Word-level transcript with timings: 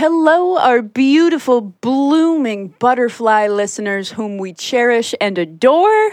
Hello, 0.00 0.56
our 0.58 0.80
beautiful, 0.80 1.60
blooming 1.60 2.68
butterfly 2.78 3.48
listeners 3.48 4.12
whom 4.12 4.38
we 4.38 4.52
cherish 4.52 5.12
and 5.20 5.36
adore. 5.36 6.12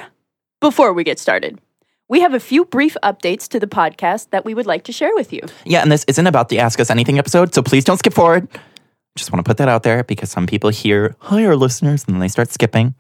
Before 0.60 0.92
we 0.92 1.04
get 1.04 1.20
started, 1.20 1.60
we 2.10 2.22
have 2.22 2.34
a 2.34 2.40
few 2.40 2.66
brief 2.66 2.98
updates 3.04 3.48
to 3.50 3.60
the 3.60 3.68
podcast 3.68 4.32
that 4.32 4.44
we 4.44 4.56
would 4.56 4.66
like 4.66 4.86
to 4.86 4.92
share 4.92 5.12
with 5.14 5.32
you. 5.32 5.42
Yeah, 5.66 5.84
and 5.84 5.92
this 5.92 6.04
isn't 6.08 6.26
about 6.26 6.50
the 6.50 6.58
Ask 6.58 6.80
Us 6.80 6.90
Anything 6.90 7.20
episode, 7.20 7.54
so 7.54 7.62
please 7.62 7.84
don't 7.84 7.98
skip 7.98 8.14
forward. 8.14 8.48
Just 9.16 9.32
want 9.32 9.46
to 9.46 9.48
put 9.48 9.58
that 9.58 9.68
out 9.68 9.84
there 9.84 10.04
because 10.04 10.32
some 10.32 10.48
people 10.48 10.72
hear, 10.72 11.16
hi, 11.20 11.46
our 11.46 11.56
listeners, 11.56 12.06
and 12.08 12.16
then 12.16 12.22
they 12.22 12.28
start 12.28 12.50
skipping. 12.50 12.96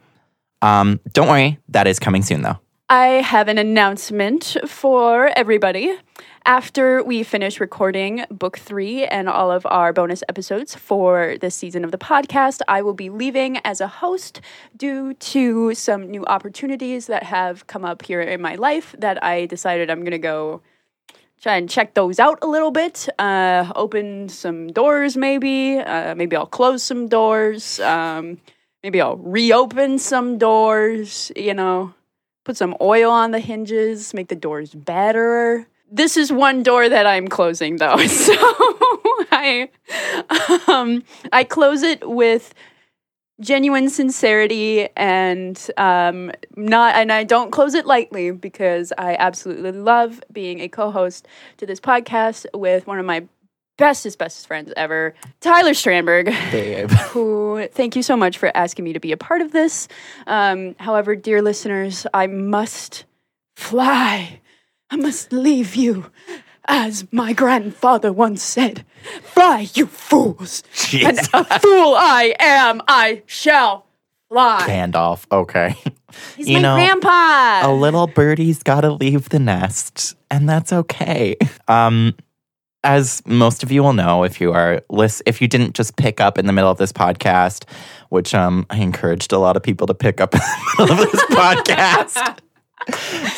Um, 0.61 0.99
don't 1.13 1.27
worry, 1.27 1.57
that 1.69 1.87
is 1.87 1.97
coming 1.97 2.21
soon, 2.21 2.43
though. 2.43 2.59
I 2.91 3.07
have 3.23 3.47
an 3.47 3.57
announcement 3.57 4.55
for 4.67 5.31
everybody. 5.35 5.97
After 6.47 7.01
we 7.03 7.23
finish 7.23 7.59
recording 7.59 8.23
book 8.29 8.59
three 8.59 9.03
and 9.03 9.27
all 9.27 9.49
of 9.49 9.65
our 9.65 9.91
bonus 9.91 10.21
episodes 10.29 10.75
for 10.75 11.37
this 11.41 11.55
season 11.55 11.83
of 11.83 11.89
the 11.89 11.97
podcast, 11.97 12.61
I 12.67 12.83
will 12.83 12.93
be 12.93 13.09
leaving 13.09 13.57
as 13.65 13.81
a 13.81 13.87
host 13.87 14.41
due 14.77 15.15
to 15.15 15.73
some 15.73 16.11
new 16.11 16.23
opportunities 16.25 17.07
that 17.07 17.23
have 17.23 17.65
come 17.65 17.83
up 17.83 18.03
here 18.03 18.21
in 18.21 18.41
my 18.41 18.53
life 18.53 18.95
that 18.99 19.23
I 19.23 19.47
decided 19.47 19.89
I'm 19.89 20.01
going 20.01 20.11
to 20.11 20.19
go 20.19 20.61
try 21.41 21.55
and 21.55 21.67
check 21.67 21.95
those 21.95 22.19
out 22.19 22.37
a 22.43 22.47
little 22.47 22.69
bit. 22.69 23.09
Uh, 23.17 23.71
open 23.75 24.29
some 24.29 24.67
doors, 24.67 25.17
maybe. 25.17 25.79
Uh, 25.79 26.13
maybe 26.13 26.35
I'll 26.35 26.45
close 26.45 26.83
some 26.83 27.07
doors. 27.07 27.79
Um, 27.79 28.39
maybe 28.83 29.01
I'll 29.01 29.17
reopen 29.17 29.97
some 29.97 30.37
doors, 30.37 31.31
you 31.35 31.55
know 31.55 31.95
put 32.45 32.55
some 32.55 32.77
oil 32.79 33.11
on 33.11 33.31
the 33.31 33.39
hinges, 33.39 34.13
make 34.13 34.27
the 34.29 34.35
doors 34.35 34.73
better. 34.73 35.67
This 35.91 36.17
is 36.17 36.31
one 36.31 36.63
door 36.63 36.89
that 36.89 37.05
I'm 37.05 37.27
closing 37.27 37.77
though. 37.77 37.97
So 38.07 38.33
I 39.31 39.69
um 40.67 41.03
I 41.31 41.43
close 41.43 41.83
it 41.83 42.07
with 42.07 42.53
genuine 43.41 43.89
sincerity 43.89 44.87
and 44.95 45.69
um 45.77 46.31
not 46.55 46.95
and 46.95 47.11
I 47.11 47.23
don't 47.23 47.51
close 47.51 47.73
it 47.73 47.85
lightly 47.85 48.31
because 48.31 48.93
I 48.97 49.15
absolutely 49.19 49.73
love 49.73 50.23
being 50.31 50.61
a 50.61 50.69
co-host 50.69 51.27
to 51.57 51.65
this 51.65 51.79
podcast 51.79 52.45
with 52.53 52.87
one 52.87 52.97
of 52.99 53.05
my 53.05 53.27
bestest 53.77 54.17
bestest 54.17 54.47
friends 54.47 54.71
ever 54.77 55.13
tyler 55.41 55.71
strandberg 55.71 56.25
Babe. 56.51 56.89
who 56.89 57.67
thank 57.73 57.97
you 57.97 58.03
so 58.03 58.15
much 58.15 58.37
for 58.37 58.49
asking 58.55 58.85
me 58.85 58.93
to 58.93 59.01
be 59.01 59.11
a 59.11 59.17
part 59.17 59.41
of 59.41 59.51
this 59.51 59.89
um, 60.27 60.75
however 60.79 61.13
dear 61.13 61.41
listeners 61.41 62.07
i 62.13 62.25
must 62.25 63.03
fly 63.57 64.39
i 64.95 64.97
must 64.97 65.33
leave 65.33 65.75
you 65.75 66.09
as 66.69 67.05
my 67.11 67.33
grandfather 67.33 68.13
once 68.13 68.41
said 68.41 68.85
fly 69.21 69.67
you 69.73 69.85
fools 69.85 70.63
and 71.03 71.17
Jeez. 71.17 71.29
a 71.33 71.59
fool 71.59 71.95
i 71.97 72.33
am 72.39 72.81
i 72.87 73.21
shall 73.25 73.85
fly 74.29 74.63
Gandalf, 74.65 75.25
okay. 75.29 75.75
he's 76.37 76.47
you 76.47 76.55
my 76.55 76.61
know, 76.61 76.75
grandpa 76.75 77.69
A 77.69 77.73
little 77.73 78.07
birdie's 78.07 78.63
got 78.63 78.81
to 78.81 78.91
leave 78.91 79.29
the 79.29 79.39
nest, 79.39 80.15
and 80.31 80.47
that's 80.47 80.71
okay. 80.71 81.35
Um, 81.67 82.15
as 82.83 83.21
most 83.25 83.63
of 83.63 83.71
you 83.71 83.83
will 83.83 83.93
know, 83.93 84.23
if 84.23 84.39
you 84.39 84.53
are 84.53 84.81
list, 84.89 85.23
if 85.25 85.41
you 85.41 85.47
didn't 85.47 85.73
just 85.75 85.97
pick 85.97 86.21
up 86.21 86.37
in 86.37 86.45
the 86.45 86.53
middle 86.53 86.71
of 86.71 86.77
this 86.77 86.93
podcast, 86.93 87.65
which 88.09 88.33
um, 88.33 88.65
I 88.69 88.77
encouraged 88.77 89.33
a 89.33 89.39
lot 89.39 89.57
of 89.57 89.63
people 89.63 89.87
to 89.87 89.93
pick 89.93 90.21
up 90.21 90.33
in 90.35 90.39
the 90.39 90.85
middle 90.85 91.03
of 91.03 91.11
this 91.11 91.23
podcast. 91.31 92.39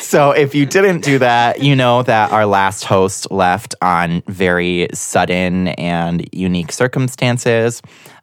So 0.00 0.30
if 0.30 0.54
you 0.54 0.66
didn't 0.66 1.02
do 1.02 1.18
that, 1.18 1.62
you 1.62 1.76
know 1.76 2.02
that 2.02 2.32
our 2.32 2.46
last 2.46 2.84
host 2.84 3.30
left 3.30 3.74
on 3.82 4.22
very 4.26 4.88
sudden 4.92 5.68
and 5.68 6.28
unique 6.32 6.72
circumstances. 6.72 7.82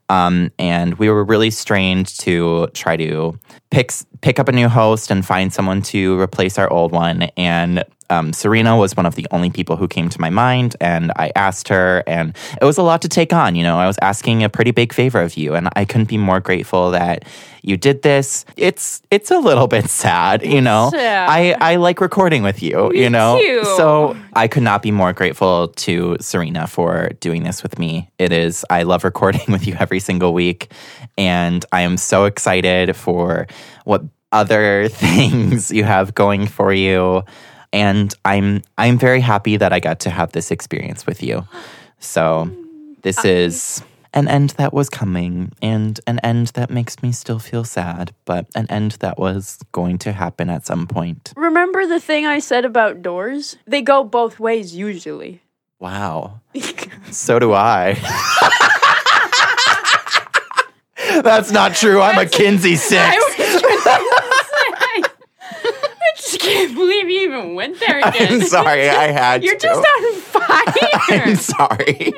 Um, 0.09 0.51
and 0.59 0.95
we 0.95 1.09
were 1.09 1.23
really 1.23 1.49
strained 1.49 2.07
to 2.19 2.67
try 2.73 2.95
to 2.97 3.39
pick 3.71 3.91
pick 4.21 4.39
up 4.39 4.47
a 4.47 4.51
new 4.51 4.67
host 4.67 5.09
and 5.09 5.25
find 5.25 5.51
someone 5.51 5.81
to 5.83 6.19
replace 6.19 6.57
our 6.57 6.71
old 6.71 6.91
one. 6.91 7.23
And 7.37 7.83
um, 8.09 8.33
Serena 8.33 8.77
was 8.77 8.95
one 8.95 9.05
of 9.05 9.15
the 9.15 9.27
only 9.31 9.49
people 9.49 9.75
who 9.75 9.87
came 9.87 10.09
to 10.09 10.21
my 10.21 10.29
mind, 10.29 10.75
and 10.81 11.11
I 11.15 11.31
asked 11.35 11.67
her, 11.69 12.03
and 12.07 12.35
it 12.61 12.65
was 12.65 12.77
a 12.77 12.83
lot 12.83 13.01
to 13.03 13.09
take 13.09 13.33
on. 13.33 13.55
You 13.55 13.63
know, 13.63 13.77
I 13.77 13.87
was 13.87 13.97
asking 14.01 14.43
a 14.43 14.49
pretty 14.49 14.71
big 14.71 14.93
favor 14.93 15.21
of 15.21 15.35
you, 15.37 15.55
and 15.55 15.69
I 15.75 15.85
couldn't 15.85 16.07
be 16.07 16.17
more 16.17 16.39
grateful 16.39 16.91
that 16.91 17.25
you 17.61 17.77
did 17.77 18.03
this. 18.03 18.45
It's 18.57 19.01
it's 19.09 19.31
a 19.31 19.39
little 19.39 19.67
bit 19.67 19.89
sad, 19.89 20.45
you 20.45 20.61
know. 20.61 20.91
I 21.29 21.55
I 21.59 21.75
like 21.77 21.99
recording 21.99 22.43
with 22.43 22.61
you, 22.61 22.89
Me 22.89 23.03
you 23.03 23.09
know. 23.09 23.39
too. 23.39 23.63
So 23.77 24.15
I 24.33 24.47
could 24.47 24.63
not 24.63 24.81
be 24.83 24.91
more 24.91 25.13
grateful 25.13 25.69
to 25.69 26.17
Serena 26.19 26.67
for 26.67 27.09
doing 27.19 27.43
this 27.43 27.63
with 27.63 27.79
me. 27.79 28.11
It 28.19 28.31
is, 28.31 28.63
I 28.69 28.83
love 28.83 29.03
recording 29.03 29.41
with 29.51 29.65
you 29.65 29.75
every 29.79 29.99
single 29.99 30.33
week. 30.33 30.71
And 31.17 31.65
I 31.71 31.81
am 31.81 31.97
so 31.97 32.25
excited 32.25 32.95
for 32.95 33.47
what 33.85 34.03
other 34.31 34.87
things 34.89 35.71
you 35.71 35.83
have 35.83 36.13
going 36.13 36.45
for 36.45 36.73
you. 36.73 37.23
And 37.75 38.15
I'm 38.23 38.61
I'm 38.77 38.97
very 38.97 39.19
happy 39.19 39.57
that 39.57 39.73
I 39.73 39.79
got 39.79 39.99
to 40.01 40.09
have 40.09 40.31
this 40.31 40.49
experience 40.49 41.05
with 41.05 41.21
you. 41.21 41.45
So 41.99 42.49
this 43.01 43.23
is 43.25 43.83
an 44.13 44.29
end 44.29 44.51
that 44.51 44.73
was 44.73 44.89
coming 44.89 45.51
and 45.61 45.99
an 46.07 46.19
end 46.19 46.47
that 46.55 46.69
makes 46.69 47.03
me 47.03 47.11
still 47.11 47.37
feel 47.39 47.65
sad, 47.65 48.13
but 48.23 48.47
an 48.55 48.65
end 48.69 48.91
that 49.01 49.19
was 49.19 49.59
going 49.73 49.97
to 49.99 50.13
happen 50.13 50.49
at 50.49 50.65
some 50.65 50.87
point. 50.87 51.33
remember 51.35 51.85
the 51.85 51.99
thing 51.99 52.25
i 52.25 52.39
said 52.39 52.63
about 52.63 53.01
doors 53.01 53.57
they 53.67 53.81
go 53.81 54.05
both 54.05 54.39
ways 54.39 54.73
usually 54.73 55.41
Wow. 55.79 56.39
So 57.11 57.37
do 57.39 57.53
I. 57.53 57.93
That's 61.21 61.51
not 61.51 61.75
true. 61.75 62.01
I'm 62.01 62.17
a 62.17 62.25
Kinsey 62.25 62.75
six. 62.75 62.99
I 62.99 63.15
was 63.17 63.35
gonna 63.37 63.59
say, 63.59 63.69
I 66.01 66.11
just 66.17 66.39
can't 66.65 66.77
believe 66.77 67.09
you 67.09 67.21
even 67.21 67.55
went 67.55 67.79
there 67.79 67.99
again. 67.99 68.33
I'm 68.33 68.41
sorry. 68.47 68.89
I 68.89 69.11
had 69.11 69.43
You're 69.43 69.55
to. 69.55 69.67
just 69.67 69.85
on 69.97 70.13
fire. 70.21 71.09
I'm 71.25 71.35
sorry. 71.35 72.13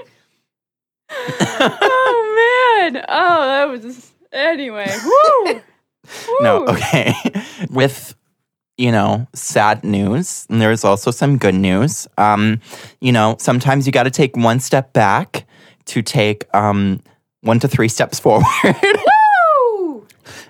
oh 1.09 2.81
man. 2.91 3.06
Oh, 3.07 3.46
that 3.47 3.69
was 3.69 3.81
just, 3.81 4.13
anyway. 4.31 4.94
Woo. 5.03 5.62
No, 6.41 6.66
okay. 6.68 7.13
With 7.69 8.16
you 8.78 8.91
know, 8.91 9.28
sad 9.34 9.84
news, 9.84 10.46
and 10.50 10.62
there's 10.62 10.84
also 10.84 11.09
some 11.09 11.38
good 11.40 11.56
news. 11.56 12.07
Um, 12.18 12.62
you 13.02 13.12
know, 13.12 13.36
sometimes 13.40 13.88
you 13.88 13.91
got 13.91 14.03
to 14.03 14.12
take 14.12 14.38
one 14.38 14.59
step 14.59 14.94
back 14.94 15.47
to 15.86 16.02
take 16.02 16.46
um 16.53 17.02
one 17.41 17.59
to 17.59 17.68
three 17.68 17.88
steps 17.88 18.19
forward. 18.19 18.46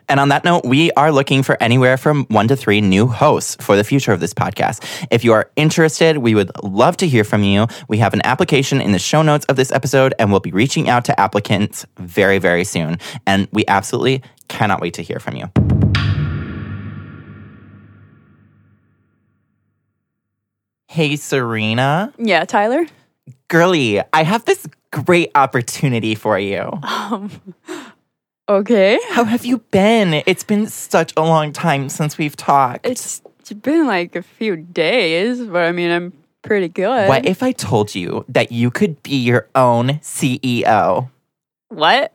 And 0.09 0.19
on 0.19 0.29
that 0.29 0.45
note, 0.45 0.63
we 0.63 0.91
are 0.93 1.11
looking 1.11 1.43
for 1.43 1.61
anywhere 1.61 1.97
from 1.97 2.25
one 2.25 2.47
to 2.47 2.55
three 2.55 2.79
new 2.79 3.07
hosts 3.07 3.57
for 3.59 3.75
the 3.75 3.83
future 3.83 4.13
of 4.13 4.19
this 4.19 4.33
podcast. 4.33 4.83
If 5.11 5.25
you 5.25 5.33
are 5.33 5.51
interested, 5.55 6.19
we 6.19 6.33
would 6.33 6.51
love 6.63 6.95
to 6.97 7.07
hear 7.07 7.23
from 7.23 7.43
you. 7.43 7.67
We 7.89 7.97
have 7.97 8.13
an 8.13 8.21
application 8.25 8.79
in 8.79 8.93
the 8.93 8.99
show 8.99 9.21
notes 9.21 9.45
of 9.45 9.57
this 9.57 9.71
episode, 9.71 10.13
and 10.17 10.31
we'll 10.31 10.39
be 10.39 10.51
reaching 10.51 10.87
out 10.87 11.03
to 11.05 11.19
applicants 11.19 11.85
very, 11.97 12.39
very 12.39 12.63
soon. 12.63 12.99
And 13.25 13.49
we 13.51 13.65
absolutely 13.67 14.23
cannot 14.47 14.79
wait 14.81 14.93
to 14.93 15.01
hear 15.01 15.19
from 15.19 15.35
you. 15.35 15.51
Hey, 20.87 21.17
Serena. 21.17 22.13
Yeah, 22.17 22.45
Tyler. 22.45 22.85
Girlie, 23.49 24.01
I 24.13 24.23
have 24.23 24.45
this 24.45 24.65
great 24.91 25.31
opportunity 25.35 26.15
for 26.15 26.39
you. 26.39 26.79
Um. 26.81 27.29
Okay. 28.49 28.99
How 29.09 29.23
have 29.23 29.45
you 29.45 29.59
been? 29.71 30.23
It's 30.25 30.43
been 30.43 30.67
such 30.67 31.13
a 31.17 31.21
long 31.21 31.51
time 31.53 31.89
since 31.89 32.17
we've 32.17 32.35
talked. 32.35 32.85
It's 32.85 33.21
been 33.61 33.87
like 33.87 34.15
a 34.15 34.21
few 34.21 34.57
days, 34.57 35.41
but 35.41 35.63
I 35.63 35.71
mean, 35.71 35.91
I'm 35.91 36.13
pretty 36.41 36.69
good. 36.69 37.07
What 37.07 37.25
if 37.25 37.43
I 37.43 37.51
told 37.51 37.95
you 37.95 38.25
that 38.29 38.51
you 38.51 38.71
could 38.71 39.01
be 39.03 39.15
your 39.15 39.47
own 39.55 39.99
CEO? 40.01 41.09
What? 41.69 42.13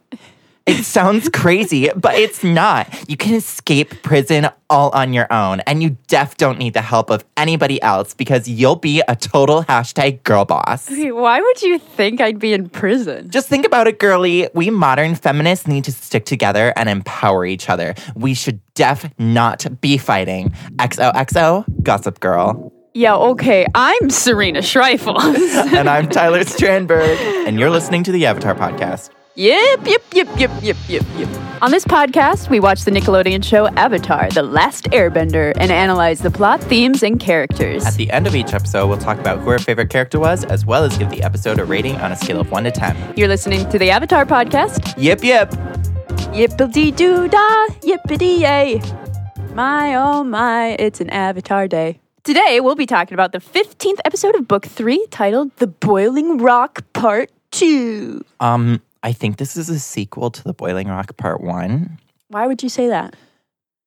It 0.65 0.85
sounds 0.85 1.29
crazy, 1.29 1.91
but 1.97 2.15
it's 2.15 2.45
not. 2.45 2.89
You 3.09 3.17
can 3.17 3.35
escape 3.35 4.03
prison 4.03 4.49
all 4.71 4.91
on 4.91 5.13
your 5.13 5.31
own, 5.33 5.59
and 5.61 5.83
you 5.83 5.97
def 6.07 6.37
don't 6.37 6.57
need 6.57 6.75
the 6.75 6.83
help 6.83 7.11
of 7.11 7.25
anybody 7.37 7.83
else 7.83 8.15
because 8.15 8.49
you'll 8.49 8.77
be 8.77 9.03
a 9.09 9.17
total 9.17 9.65
hashtag 9.65 10.23
girl 10.23 10.45
boss. 10.45 10.89
Okay, 10.91 11.11
why 11.11 11.41
would 11.41 11.63
you 11.63 11.81
think 11.81 12.21
I'd 12.21 12.39
be 12.39 12.53
in 12.53 12.69
prison? 12.69 13.29
Just 13.29 13.49
think 13.49 13.67
about 13.67 13.89
it, 13.89 13.99
girly. 13.99 14.49
We 14.55 14.71
modern 14.71 15.17
feminists 15.17 15.67
need 15.67 15.83
to 15.85 15.93
stick 15.93 16.27
together 16.27 16.73
and 16.77 16.89
empower 16.89 17.45
each 17.45 17.69
other. 17.69 17.95
We 18.15 18.33
should 18.35 18.61
def 18.75 19.11
not 19.19 19.81
be 19.81 19.99
fighting. 19.99 20.51
XOXO, 20.77 21.83
Gossip 21.83 22.21
Girl. 22.21 22.73
Yeah, 22.95 23.17
okay. 23.17 23.67
I'm 23.75 24.11
Serena 24.11 24.61
Schreifel. 24.61 25.19
And 25.75 25.89
I'm 25.89 26.09
Tyler 26.09 26.45
Strandberg, 26.45 27.17
and 27.49 27.59
you're 27.59 27.71
listening 27.71 28.05
to 28.05 28.13
the 28.13 28.27
Avatar 28.27 28.55
Podcast. 28.55 29.11
Yep, 29.35 29.87
yep, 29.87 30.03
yep, 30.13 30.29
yep, 30.37 30.51
yep, 30.61 30.77
yep, 30.89 31.03
yep. 31.17 31.29
On 31.63 31.71
this 31.71 31.87
podcast, 31.87 32.51
we 32.51 32.61
watch 32.61 32.85
the 32.85 32.91
Nickelodeon 32.91 33.43
show 33.43 33.67
Avatar 33.69 34.29
The 34.29 34.43
Last 34.43 34.85
Airbender 34.91 35.55
and 35.57 35.73
analyze 35.73 36.21
the 36.21 36.31
plot, 36.31 36.61
themes, 36.61 37.03
and 37.03 37.19
characters. 37.19 37.87
At 37.87 37.95
the 37.95 38.11
end 38.11 38.27
of 38.27 38.35
each 38.35 38.53
episode, 38.53 38.89
we'll 38.89 38.99
talk 38.99 39.19
about 39.19 39.39
who 39.39 39.49
our 39.49 39.59
favorite 39.59 39.89
character 39.89 40.21
was, 40.21 40.45
as 40.45 40.67
well 40.67 40.85
as 40.85 40.99
give 40.99 41.09
the 41.09 41.23
episode 41.23 41.59
a 41.59 41.65
rating 41.65 41.97
on 41.97 42.13
a 42.13 42.17
scale 42.17 42.41
of 42.41 42.51
1 42.51 42.65
to 42.65 42.71
10. 42.71 43.15
You're 43.17 43.29
listening 43.29 43.67
to 43.71 43.79
the 43.79 43.89
Avatar 43.89 44.27
podcast. 44.27 44.93
Yip, 45.03 45.25
yip. 45.25 45.49
Yippity 46.33 46.95
doo 46.95 47.27
dah, 47.27 47.67
yippity 47.81 48.41
yay. 48.41 48.83
My 49.55 49.95
oh 49.95 50.25
my, 50.25 50.77
it's 50.79 51.01
an 51.01 51.09
Avatar 51.09 51.69
day. 51.69 52.01
Today, 52.23 52.61
we'll 52.61 52.75
be 52.75 52.87
talking 52.87 53.15
about 53.15 53.33
the 53.33 53.39
15th 53.39 53.99
episode 54.05 54.35
of 54.35 54.47
Book 54.47 54.67
3 54.67 55.07
titled 55.11 55.57
The 55.57 55.69
Boiling 55.69 56.37
Rock 56.37 56.85
Part 56.93 57.31
2. 57.53 58.23
Um, 58.39 58.83
I 59.03 59.13
think 59.13 59.37
this 59.39 59.57
is 59.57 59.69
a 59.69 59.79
sequel 59.79 60.31
to 60.31 60.43
The 60.45 60.55
Boiling 60.55 60.89
Rock 60.89 61.17
Part 61.17 61.41
1. 61.41 61.99
Why 62.29 62.47
would 62.47 62.63
you 62.63 62.69
say 62.69 62.89
that? 62.89 63.15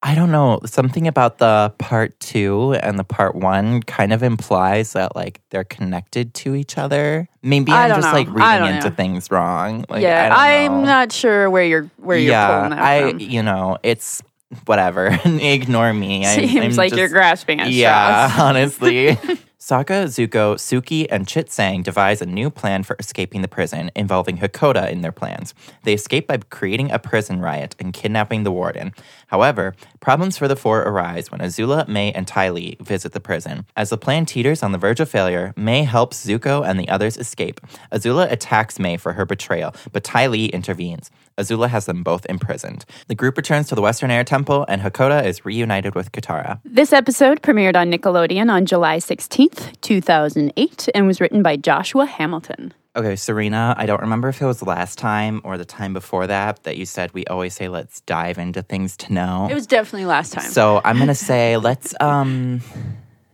I 0.03 0.13
don't 0.13 0.31
know. 0.31 0.59
Something 0.65 1.07
about 1.07 1.39
the 1.39 1.73
part 1.79 2.19
two 2.19 2.73
and 2.83 2.99
the 2.99 3.03
part 3.03 3.33
one 3.33 3.81
kind 3.81 4.13
of 4.13 4.21
implies 4.21 4.93
that 4.93 5.15
like 5.15 5.41
they're 5.49 5.63
connected 5.63 6.35
to 6.35 6.53
each 6.53 6.77
other. 6.77 7.27
Maybe 7.41 7.71
I 7.71 7.85
I'm 7.85 7.89
just 7.95 8.01
know. 8.07 8.13
like 8.13 8.27
reading 8.29 8.75
into 8.75 8.89
know. 8.91 8.95
things 8.95 9.31
wrong. 9.31 9.83
Like, 9.89 10.03
yeah, 10.03 10.29
I 10.37 10.65
don't 10.67 10.75
I'm 10.79 10.85
not 10.85 11.11
sure 11.11 11.49
where 11.49 11.63
you're 11.63 11.89
where 11.97 12.19
you're 12.19 12.33
yeah, 12.33 12.55
pulling 12.57 12.69
that 12.71 12.79
I 12.79 13.09
from. 13.11 13.19
you 13.19 13.41
know 13.41 13.77
it's 13.81 14.21
whatever. 14.65 15.07
Ignore 15.25 15.93
me. 15.93 16.23
I'm- 16.23 16.39
Seems 16.49 16.55
I'm 16.55 16.71
like 16.75 16.89
just- 16.91 16.99
you're 16.99 17.09
grasping 17.09 17.59
at 17.61 17.71
Yeah, 17.71 18.27
straws. 18.29 18.41
honestly. 18.47 19.17
Sokka, 19.65 20.05
Zuko, 20.05 20.53
Suki, 20.57 21.07
and 21.09 21.27
Chit 21.27 21.51
Sang 21.51 21.81
devise 21.81 22.21
a 22.21 22.27
new 22.27 22.51
plan 22.51 22.83
for 22.83 22.95
escaping 22.99 23.41
the 23.41 23.47
prison, 23.47 23.89
involving 23.95 24.37
Hakoda 24.37 24.91
in 24.91 25.01
their 25.01 25.11
plans. 25.11 25.55
They 25.81 25.93
escape 25.95 26.27
by 26.27 26.37
creating 26.37 26.91
a 26.91 26.99
prison 26.99 27.41
riot 27.41 27.75
and 27.79 27.91
kidnapping 27.91 28.43
the 28.43 28.51
warden. 28.51 28.93
However, 29.25 29.73
problems 30.01 30.37
for 30.37 30.47
the 30.47 30.55
four 30.55 30.83
arise 30.83 31.31
when 31.31 31.41
Azula, 31.41 31.87
May, 31.87 32.11
and 32.11 32.27
Ty 32.27 32.49
Lee 32.51 32.77
visit 32.79 33.13
the 33.13 33.19
prison. 33.19 33.65
As 33.75 33.89
the 33.89 33.97
plan 33.97 34.27
teeters 34.27 34.61
on 34.61 34.71
the 34.71 34.77
verge 34.77 34.99
of 34.99 35.09
failure, 35.09 35.51
May 35.57 35.83
helps 35.83 36.23
Zuko 36.23 36.63
and 36.63 36.79
the 36.79 36.87
others 36.87 37.17
escape. 37.17 37.59
Azula 37.91 38.31
attacks 38.31 38.77
May 38.77 38.97
for 38.97 39.13
her 39.13 39.25
betrayal, 39.25 39.73
but 39.91 40.03
Ty 40.03 40.27
Lee 40.27 40.45
intervenes. 40.45 41.09
Azula 41.37 41.67
has 41.69 41.85
them 41.85 42.03
both 42.03 42.25
imprisoned. 42.27 42.85
The 43.07 43.15
group 43.15 43.35
returns 43.35 43.67
to 43.67 43.75
the 43.75 43.81
Western 43.81 44.09
Air 44.09 44.23
Temple, 44.23 44.65
and 44.69 44.81
Hakoda 44.81 45.25
is 45.25 45.43
reunited 45.43 45.95
with 45.95 46.11
Katara. 46.11 46.61
This 46.63 46.93
episode 46.93 47.41
premiered 47.41 47.75
on 47.75 47.91
Nickelodeon 47.91 48.49
on 48.49 48.65
July 48.65 48.97
16th, 48.97 49.54
2008, 49.81 50.89
and 50.93 51.07
was 51.07 51.19
written 51.21 51.41
by 51.43 51.55
Joshua 51.57 52.05
Hamilton. 52.05 52.73
Okay, 52.95 53.17
Serena, 53.17 53.75
I 53.77 53.85
don't 53.85 53.99
remember 54.01 54.29
if 54.29 54.41
it 54.41 54.45
was 54.45 54.59
the 54.59 54.65
last 54.65 54.97
time 54.97 55.41
or 55.43 55.57
the 55.57 55.65
time 55.65 55.91
before 55.91 56.27
that 56.27 56.63
that 56.63 56.77
you 56.77 56.85
said 56.85 57.13
we 57.13 57.25
always 57.25 57.53
say 57.53 57.67
let's 57.67 57.99
dive 58.01 58.37
into 58.37 58.61
things 58.61 58.95
to 58.97 59.11
know. 59.13 59.47
It 59.51 59.53
was 59.53 59.67
definitely 59.67 60.05
last 60.05 60.31
time. 60.31 60.49
so 60.49 60.79
I'm 60.85 60.97
gonna 60.97 61.13
say 61.13 61.57
let's 61.57 61.93
um 61.99 62.61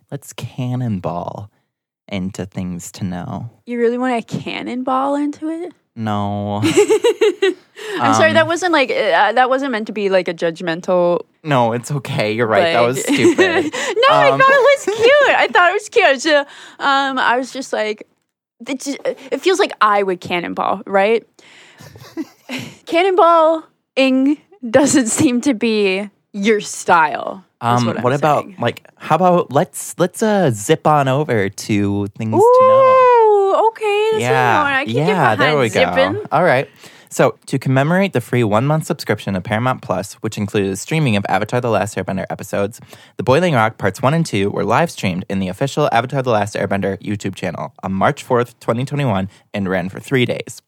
let's 0.10 0.34
cannonball 0.34 1.52
into 2.08 2.46
things 2.48 2.92
to 2.94 3.04
know. 3.04 3.50
you 3.68 3.78
really 3.78 3.98
want 4.00 4.28
to 4.28 4.40
cannonball 4.40 5.16
into 5.16 5.48
it? 5.50 5.74
No, 5.96 6.62
I'm 8.00 8.14
sorry, 8.14 8.30
Um, 8.30 8.34
that 8.36 8.48
wasn't 8.48 8.72
like 8.72 8.90
uh, 8.90 9.34
that 9.34 9.50
wasn't 9.50 9.72
meant 9.74 9.88
to 9.88 9.94
be 9.94 10.10
like 10.10 10.28
a 10.30 10.34
judgmental. 10.34 11.22
no, 11.44 11.74
it's 11.74 11.92
okay. 11.92 12.32
You're 12.32 12.48
right. 12.48 12.72
That 12.74 12.82
was 12.82 13.02
stupid. 13.04 13.38
no, 13.38 14.08
I 14.10 14.30
Um, 14.32 14.40
thought 14.40 14.50
it 14.50 14.86
was 14.86 14.86
cute. 14.96 15.36
I 15.38 15.48
thought 15.52 15.70
it 15.70 15.74
was 15.74 15.90
cute. 15.90 16.22
So, 16.22 16.40
um, 16.80 17.18
I 17.20 17.36
was 17.38 17.52
just 17.52 17.74
like, 17.74 18.08
it, 18.68 18.80
just, 18.80 19.00
it 19.06 19.42
feels 19.42 19.60
like 19.60 19.74
I 19.82 20.02
would 20.04 20.22
cannonball, 20.22 20.82
right? 20.86 21.28
Cannonballing 22.86 24.38
doesn't 24.70 25.08
seem 25.08 25.42
to 25.42 25.54
be 25.54 26.10
your 26.34 26.62
style. 26.62 27.44
Um, 27.62 27.86
what, 27.86 28.02
what, 28.04 28.14
about 28.14 28.48
like 28.60 28.88
how 28.96 29.16
about 29.16 29.52
let's 29.52 29.94
let's 30.00 30.24
uh 30.24 30.50
zip 30.52 30.88
on 30.88 31.08
over 31.08 31.48
to 31.48 32.08
things 32.18 32.32
to 32.32 32.38
know. 32.38 33.01
Okay. 33.72 34.10
That's 34.12 34.22
yeah, 34.22 34.30
yeah, 34.30 34.80
I 34.80 34.86
can 34.86 34.96
yeah, 34.96 35.06
get 35.36 35.40
there 35.40 35.58
we 35.58 35.70
behind 35.70 36.16
go. 36.16 36.26
All 36.32 36.44
right. 36.44 36.70
So, 37.14 37.38
to 37.48 37.60
commemorate 37.60 38.14
the 38.14 38.22
free 38.22 38.46
one 38.46 38.66
month 38.66 38.86
subscription 38.86 39.36
of 39.36 39.44
Paramount 39.44 39.82
Plus, 39.82 40.14
which 40.16 40.38
included 40.38 40.78
streaming 40.78 41.18
of 41.18 41.26
Avatar 41.28 41.60
The 41.60 41.70
Last 41.70 41.98
Airbender 41.98 42.26
episodes, 42.30 42.80
The 43.18 43.24
Boiling 43.24 43.54
Rock 43.54 43.78
Parts 43.78 44.02
1 44.02 44.14
and 44.14 44.26
2 44.26 44.50
were 44.50 44.64
live 44.64 44.90
streamed 44.90 45.26
in 45.30 45.40
the 45.40 45.50
official 45.50 45.90
Avatar 45.92 46.22
The 46.22 46.30
Last 46.30 46.56
Airbender 46.56 46.98
YouTube 47.02 47.36
channel 47.36 47.74
on 47.84 47.92
March 47.92 48.26
4th, 48.26 48.58
2021, 48.62 49.28
and 49.54 49.68
ran 49.68 49.90
for 49.90 50.00
three 50.00 50.26
days. 50.26 50.62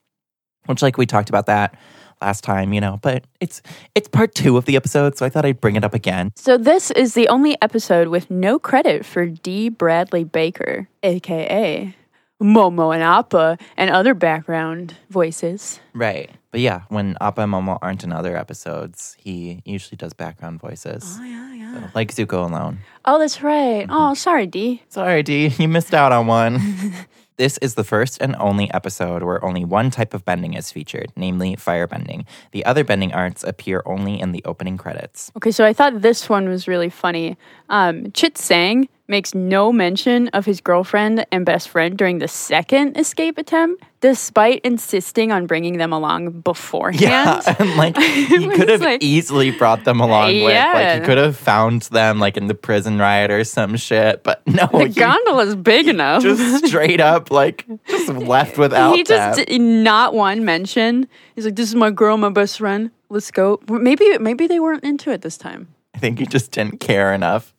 Which, 0.66 0.82
like, 0.82 0.98
we 0.98 1.06
talked 1.06 1.30
about 1.30 1.46
that 1.46 1.78
last 2.22 2.44
time, 2.44 2.74
you 2.74 2.82
know, 2.82 3.00
but 3.02 3.24
it's 3.40 3.62
it's 3.96 4.10
part 4.10 4.36
two 4.36 4.58
of 4.58 4.66
the 4.66 4.76
episode, 4.76 5.18
so 5.18 5.26
I 5.26 5.30
thought 5.30 5.46
I'd 5.46 5.62
bring 5.62 5.78
it 5.78 5.86
up 5.86 5.94
again. 5.94 6.32
So 6.36 6.58
this 6.58 6.92
is 6.92 7.14
the 7.14 7.30
only 7.30 7.58
episode 7.62 8.10
with 8.10 8.30
no 8.30 8.60
credit 8.60 9.06
for 9.06 9.26
D. 9.26 9.70
Bradley 9.70 10.26
Baker, 10.26 10.90
aka 11.04 11.96
Momo 12.44 12.94
and 12.94 13.02
Appa, 13.02 13.58
and 13.78 13.90
other 13.90 14.14
background 14.14 14.96
voices. 15.10 15.80
Right. 15.94 16.30
But 16.52 16.60
yeah, 16.60 16.82
when 16.90 17.18
Appa 17.22 17.42
and 17.42 17.54
Momo 17.54 17.80
aren't 17.82 18.04
in 18.04 18.12
other 18.12 18.38
episodes, 18.38 19.16
he 19.18 19.62
usually 19.66 19.98
does 19.98 20.14
background 20.14 20.60
voices. 20.60 21.18
Oh, 21.20 21.24
yeah, 21.24 21.54
yeah. 21.54 21.74
So, 21.74 21.90
like 21.96 22.14
Zuko 22.14 22.48
alone. 22.48 22.80
Oh, 23.06 23.18
that's 23.18 23.42
right. 23.42 23.88
Oh, 23.90 24.14
sorry, 24.14 24.46
D. 24.46 24.84
Sorry, 24.90 25.24
D, 25.24 25.48
you 25.58 25.68
missed 25.68 25.94
out 25.94 26.12
on 26.12 26.28
one. 26.28 26.94
this 27.38 27.58
is 27.60 27.76
the 27.76 27.84
first 27.84 28.22
and 28.22 28.36
only 28.40 28.72
episode 28.74 29.24
where 29.24 29.44
only 29.44 29.66
one 29.66 29.90
type 29.90 30.14
of 30.14 30.26
bending 30.26 30.54
is 30.54 30.72
featured, 30.72 31.12
namely 31.16 31.56
firebending. 31.56 32.26
The 32.52 32.66
other 32.66 32.84
bending 32.84 33.14
arts 33.14 33.44
appear 33.44 33.82
only 33.86 34.20
in 34.20 34.32
the 34.32 34.44
opening 34.46 34.78
credits. 34.78 35.32
Okay, 35.38 35.52
so 35.52 35.66
I 35.66 35.74
thought 35.74 36.02
this 36.02 36.30
one 36.30 36.48
was 36.50 36.68
really 36.68 36.90
funny. 36.90 37.38
Um, 37.70 38.12
Chit 38.12 38.38
Sang 38.38 38.88
makes 39.08 39.36
no 39.36 39.72
mention 39.72 40.30
of 40.30 40.46
his 40.46 40.62
girlfriend 40.62 41.26
and 41.32 41.46
best 41.46 41.68
friend 41.70 41.98
during 41.98 42.20
the 42.20 42.28
second 42.28 42.98
escape 42.98 43.38
attempt, 43.38 43.84
despite 44.00 44.62
insisting 44.64 45.32
on 45.32 45.46
bringing 45.46 45.78
them 45.78 45.92
along 45.92 46.40
beforehand. 46.42 47.02
Yeah, 47.02 47.42
like 47.78 47.98
he 48.02 48.48
could 48.50 48.70
have 48.70 48.82
like- 48.82 49.04
easily 49.04 49.52
brought 49.52 49.84
them 49.84 50.00
along 50.00 50.28
with, 50.28 50.44
like 50.44 50.54
Yeah. 50.54 51.00
he 51.00 51.06
could 51.06 51.18
have 51.18 51.36
found 51.36 51.84
them 51.84 52.20
like 52.20 52.38
in 52.38 52.48
the 52.48 52.54
prison 52.56 52.98
riot 52.98 53.30
or 53.30 53.44
some 53.44 53.76
shit. 53.76 54.24
But 54.24 54.42
no, 54.48 54.68
the 54.72 54.88
he 54.88 54.94
gondola's 54.94 55.56
big 55.56 55.88
enough. 55.90 56.24
just 56.24 56.66
straight 56.68 57.02
up 57.02 57.30
like 57.30 57.66
just 57.88 58.08
left 58.10 58.58
without 58.58 58.96
he 58.96 59.04
just 59.04 59.38
them. 59.38 59.46
did 59.46 59.60
not 59.62 60.14
one 60.14 60.46
mention. 60.46 61.08
He's 61.36 61.44
like, 61.46 61.56
"This 61.58 61.68
is 61.70 61.76
my 61.76 61.92
girl, 61.92 62.16
my 62.18 62.30
best 62.30 62.58
friend. 62.58 62.90
Let's 63.10 63.32
go." 63.32 63.60
Maybe 63.68 64.18
maybe 64.18 64.48
they 64.48 64.60
weren't 64.62 64.84
into 64.86 65.12
it 65.12 65.22
this 65.24 65.38
time. 65.38 65.68
I 65.94 66.00
think 66.00 66.20
he 66.20 66.26
just 66.26 66.52
didn't 66.52 66.80
care 66.80 67.14
enough. 67.14 67.54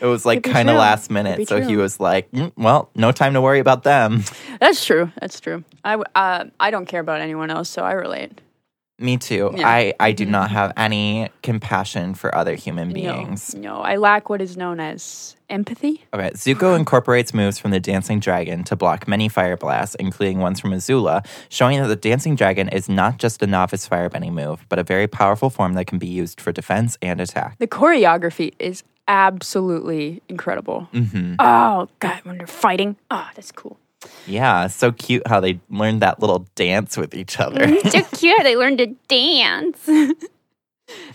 It 0.00 0.06
was 0.06 0.26
like 0.26 0.42
kind 0.42 0.68
of 0.68 0.76
last 0.76 1.10
minute, 1.10 1.48
so 1.48 1.60
he 1.60 1.76
was 1.76 2.00
like, 2.00 2.30
"Mm, 2.30 2.52
"Well, 2.56 2.90
no 2.94 3.12
time 3.12 3.34
to 3.34 3.40
worry 3.40 3.58
about 3.58 3.82
them." 3.82 4.24
That's 4.60 4.84
true. 4.84 5.10
That's 5.20 5.40
true. 5.40 5.64
I 5.84 5.94
uh, 6.14 6.44
I 6.60 6.70
don't 6.70 6.86
care 6.86 7.00
about 7.00 7.20
anyone 7.20 7.50
else, 7.50 7.68
so 7.68 7.82
I 7.82 7.92
relate. 7.92 8.40
Me 8.98 9.18
too. 9.18 9.52
Yeah. 9.54 9.68
I, 9.68 9.92
I 10.00 10.12
do 10.12 10.24
not 10.24 10.50
have 10.50 10.72
any 10.74 11.28
compassion 11.42 12.14
for 12.14 12.34
other 12.34 12.54
human 12.54 12.94
beings. 12.94 13.54
No, 13.54 13.74
no, 13.74 13.80
I 13.82 13.96
lack 13.96 14.30
what 14.30 14.40
is 14.40 14.56
known 14.56 14.80
as 14.80 15.36
empathy. 15.50 16.02
Okay, 16.14 16.30
Zuko 16.30 16.74
incorporates 16.78 17.34
moves 17.34 17.58
from 17.58 17.72
the 17.72 17.80
Dancing 17.80 18.20
Dragon 18.20 18.64
to 18.64 18.74
block 18.74 19.06
many 19.06 19.28
fire 19.28 19.58
blasts, 19.58 19.96
including 19.96 20.38
ones 20.38 20.60
from 20.60 20.70
Azula, 20.70 21.26
showing 21.50 21.78
that 21.82 21.88
the 21.88 21.96
Dancing 21.96 22.36
Dragon 22.36 22.70
is 22.70 22.88
not 22.88 23.18
just 23.18 23.42
a 23.42 23.46
novice 23.46 23.86
firebending 23.86 24.32
move, 24.32 24.64
but 24.70 24.78
a 24.78 24.82
very 24.82 25.06
powerful 25.06 25.50
form 25.50 25.74
that 25.74 25.86
can 25.86 25.98
be 25.98 26.06
used 26.08 26.40
for 26.40 26.50
defense 26.50 26.96
and 27.02 27.20
attack. 27.20 27.58
The 27.58 27.66
choreography 27.66 28.54
is 28.58 28.82
absolutely 29.08 30.22
incredible. 30.28 30.88
hmm 30.92 31.34
Oh 31.38 31.88
god, 32.00 32.20
when 32.24 32.38
they're 32.38 32.46
fighting, 32.46 32.96
oh, 33.10 33.28
that's 33.34 33.52
cool. 33.52 33.78
Yeah, 34.26 34.66
so 34.68 34.92
cute 34.92 35.26
how 35.26 35.40
they 35.40 35.58
learned 35.70 36.02
that 36.02 36.20
little 36.20 36.46
dance 36.54 36.96
with 36.96 37.14
each 37.14 37.40
other. 37.40 37.66
so 37.90 38.02
cute. 38.12 38.42
They 38.42 38.56
learned 38.56 38.78
to 38.78 38.86
dance. 39.08 39.88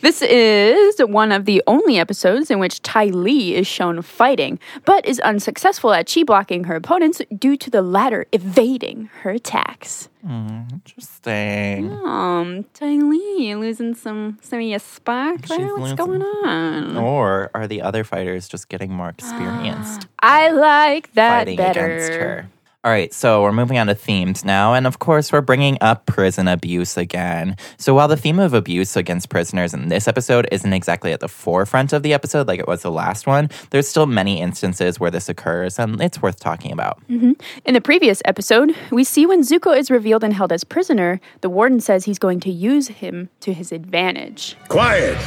This 0.02 0.22
is 0.22 1.00
one 1.00 1.32
of 1.32 1.46
the 1.46 1.62
only 1.68 1.98
episodes 2.00 2.50
in 2.52 2.60
which 2.60 2.82
Ty 2.82 3.06
Lee 3.06 3.56
is 3.56 3.68
shown 3.68 4.02
fighting, 4.02 4.60
but 4.84 5.06
is 5.06 5.20
unsuccessful 5.22 5.94
at 5.94 6.12
chi 6.14 6.24
blocking 6.24 6.66
her 6.66 6.76
opponents 6.76 7.22
due 7.38 7.56
to 7.58 7.70
the 7.70 7.82
latter 7.82 8.26
evading 8.32 9.10
her 9.22 9.30
attacks. 9.32 10.10
Mm, 10.26 10.72
interesting. 10.74 11.92
Um, 12.06 12.66
Ty 12.74 12.96
Lee, 12.98 13.56
losing 13.56 13.94
some 13.96 14.40
some 14.42 14.60
of 14.60 14.66
your 14.66 14.80
spark 14.80 15.46
She's 15.46 15.58
there? 15.58 15.68
What's 15.68 15.80
losing- 15.92 15.96
going 15.98 16.22
on? 16.22 16.98
Or 16.98 17.50
are 17.54 17.68
the 17.68 17.82
other 17.82 18.04
fighters 18.04 18.48
just 18.48 18.70
getting 18.70 18.92
more 18.92 19.10
experienced 19.10 20.08
I 20.20 20.50
like 20.50 21.14
that 21.14 21.40
fighting 21.40 21.58
better. 21.58 21.86
against 21.86 22.12
her? 22.14 22.50
All 22.84 22.92
right, 22.92 23.14
so 23.14 23.44
we're 23.44 23.52
moving 23.52 23.78
on 23.78 23.86
to 23.88 23.94
themes 23.94 24.44
now. 24.44 24.74
And 24.74 24.88
of 24.88 24.98
course, 24.98 25.32
we're 25.32 25.42
bringing 25.42 25.78
up 25.82 26.08
prison 26.08 26.48
abuse 26.48 26.98
again. 26.98 27.56
So 27.78 27.94
while 27.94 28.08
the 28.08 28.18
theme 28.18 28.40
of 28.40 28.56
abuse 28.56 28.98
against 28.98 29.30
prisoners 29.30 29.76
in 29.76 29.90
this 29.90 30.08
episode 30.08 30.48
isn't 30.52 30.74
exactly 30.74 31.14
at 31.14 31.20
the 31.20 31.28
forefront 31.28 31.94
of 31.94 32.02
the 32.02 32.12
episode 32.12 32.48
like 32.48 32.60
it 32.60 32.68
was 32.68 32.82
the 32.82 32.90
last 32.90 33.28
one, 33.28 33.52
there's 33.70 33.88
still 33.88 34.08
many 34.08 34.42
instances 34.42 35.00
where 35.00 35.12
this 35.12 35.30
occurs, 35.30 35.78
and 35.78 36.02
it's 36.02 36.24
worth 36.24 36.40
talking 36.40 36.72
about. 36.72 37.00
Mm-hmm. 37.08 37.34
In 37.66 37.76
the 37.76 37.82
previous 37.82 38.20
episode, 38.26 38.76
we 38.90 39.04
see 39.04 39.28
when 39.28 39.44
Zuko 39.44 39.78
is 39.78 39.92
revealed 39.92 40.24
and 40.24 40.34
held 40.34 40.52
as 40.52 40.64
prisoner, 40.64 41.22
the 41.42 41.52
warden 41.52 41.82
says 41.82 42.06
he's 42.06 42.18
going 42.18 42.40
to 42.40 42.52
use 42.52 42.88
him 42.88 43.30
to 43.42 43.54
his 43.54 43.72
advantage. 43.72 44.56
Quiet! 44.70 45.20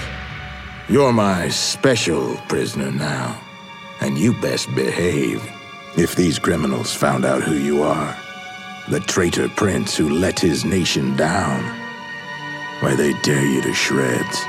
You're 0.88 1.12
my 1.12 1.50
special 1.50 2.34
prisoner 2.48 2.90
now, 2.90 3.40
and 4.00 4.18
you 4.18 4.32
best 4.40 4.74
behave. 4.74 5.40
If 5.96 6.16
these 6.16 6.40
criminals 6.40 6.92
found 6.92 7.24
out 7.24 7.44
who 7.44 7.54
you 7.54 7.84
are, 7.84 8.16
the 8.88 8.98
traitor 8.98 9.48
prince 9.48 9.96
who 9.96 10.08
let 10.08 10.40
his 10.40 10.64
nation 10.64 11.16
down, 11.16 11.62
why, 12.80 12.96
they 12.96 13.12
tear 13.22 13.40
you 13.40 13.62
to 13.62 13.72
shreds. 13.72 14.42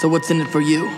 So 0.00 0.08
what's 0.08 0.30
in 0.30 0.40
it 0.40 0.48
for 0.48 0.62
you? 0.62 0.88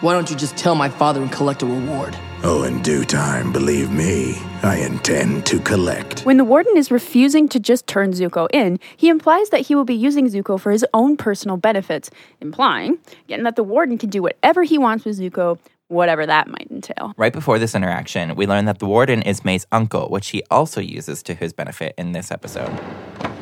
Why 0.00 0.14
don't 0.14 0.28
you 0.28 0.34
just 0.34 0.56
tell 0.56 0.74
my 0.74 0.88
father 0.88 1.22
and 1.22 1.30
collect 1.30 1.62
a 1.62 1.66
reward? 1.66 2.16
Oh, 2.42 2.64
in 2.64 2.82
due 2.82 3.04
time, 3.04 3.52
believe 3.52 3.92
me, 3.92 4.36
I 4.64 4.78
intend 4.78 5.46
to 5.46 5.60
collect. 5.60 6.22
When 6.22 6.36
the 6.36 6.44
warden 6.44 6.76
is 6.76 6.90
refusing 6.90 7.48
to 7.50 7.60
just 7.60 7.86
turn 7.86 8.10
Zuko 8.12 8.48
in, 8.52 8.80
he 8.96 9.08
implies 9.08 9.50
that 9.50 9.60
he 9.60 9.76
will 9.76 9.84
be 9.84 9.94
using 9.94 10.28
Zuko 10.28 10.58
for 10.58 10.72
his 10.72 10.84
own 10.92 11.16
personal 11.16 11.56
benefits, 11.56 12.10
implying, 12.40 12.98
again, 13.26 13.44
that 13.44 13.54
the 13.54 13.62
warden 13.62 13.96
can 13.96 14.10
do 14.10 14.22
whatever 14.22 14.64
he 14.64 14.76
wants 14.76 15.04
with 15.04 15.20
Zuko, 15.20 15.58
whatever 15.88 16.24
that 16.26 16.48
might 16.48 16.68
entail. 16.70 17.12
Right 17.16 17.32
before 17.32 17.58
this 17.58 17.74
interaction, 17.74 18.36
we 18.36 18.46
learn 18.46 18.66
that 18.66 18.78
the 18.78 18.86
warden 18.86 19.22
is 19.22 19.44
May's 19.44 19.66
uncle, 19.72 20.08
which 20.08 20.28
he 20.28 20.42
also 20.50 20.80
uses 20.80 21.22
to 21.24 21.34
his 21.34 21.52
benefit 21.52 21.94
in 21.98 22.12
this 22.12 22.30
episode. 22.30 22.70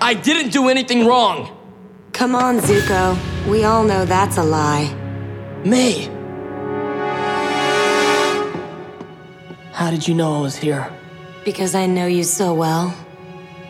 I 0.01 0.15
didn't 0.15 0.53
do 0.53 0.69
anything 0.69 1.07
wrong! 1.07 1.57
Come 2.13 2.35
on, 2.35 2.59
Zuko. 2.61 3.17
We 3.47 3.65
all 3.65 3.85
know 3.85 4.07
that's 4.07 4.39
a 4.39 4.43
lie. 4.43 4.95
May! 5.65 6.09
How 9.73 9.91
did 9.91 10.09
you 10.09 10.15
know 10.15 10.39
I 10.39 10.41
was 10.41 10.57
here? 10.57 10.91
Because 11.45 11.75
I 11.75 11.85
know 11.85 12.07
you 12.07 12.25
so 12.25 12.55
well. 12.55 12.97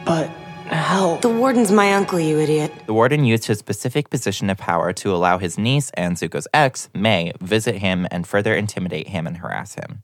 But 0.05 0.31
how? 0.69 1.17
The 1.17 1.29
warden's 1.29 1.73
my 1.73 1.93
uncle, 1.93 2.19
you 2.19 2.39
idiot. 2.39 2.73
The 2.87 2.95
warden 2.95 3.25
used 3.25 3.47
his 3.47 3.59
specific 3.59 4.11
position 4.11 4.51
of 4.51 4.59
power 4.59 4.93
to 4.95 5.15
allow 5.15 5.39
his 5.39 5.59
niece 5.59 5.91
and 5.95 6.17
Zuko's 6.17 6.49
ex, 6.53 6.89
May, 6.95 7.33
visit 7.41 7.77
him 7.77 8.07
and 8.11 8.27
further 8.27 8.55
intimidate 8.55 9.09
him 9.09 9.27
and 9.27 9.37
harass 9.37 9.75
him. 9.75 10.03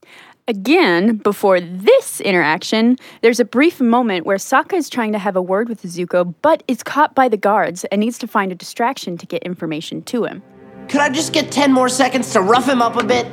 Again, 0.49 1.19
before 1.19 1.61
this 1.61 2.21
interaction, 2.21 2.97
there's 3.21 3.39
a 3.39 3.45
brief 3.45 3.81
moment 3.81 4.27
where 4.27 4.39
Sokka 4.39 4.75
is 4.75 4.91
trying 4.91 5.13
to 5.13 5.19
have 5.19 5.37
a 5.37 5.43
word 5.43 5.69
with 5.69 5.83
Zuko, 5.83 6.35
but 6.43 6.65
is 6.67 6.83
caught 6.83 7.15
by 7.15 7.29
the 7.29 7.37
guards 7.37 7.85
and 7.85 8.01
needs 8.01 8.19
to 8.19 8.27
find 8.27 8.51
a 8.51 8.57
distraction 8.57 9.17
to 9.19 9.27
get 9.27 9.43
information 9.45 10.03
to 10.03 10.25
him. 10.25 10.43
Could 10.89 11.01
I 11.01 11.11
just 11.11 11.33
get 11.33 11.53
10 11.53 11.73
more 11.73 11.89
seconds 11.89 12.33
to 12.33 12.41
rough 12.41 12.69
him 12.69 12.83
up 12.83 12.97
a 12.97 13.05
bit? 13.05 13.27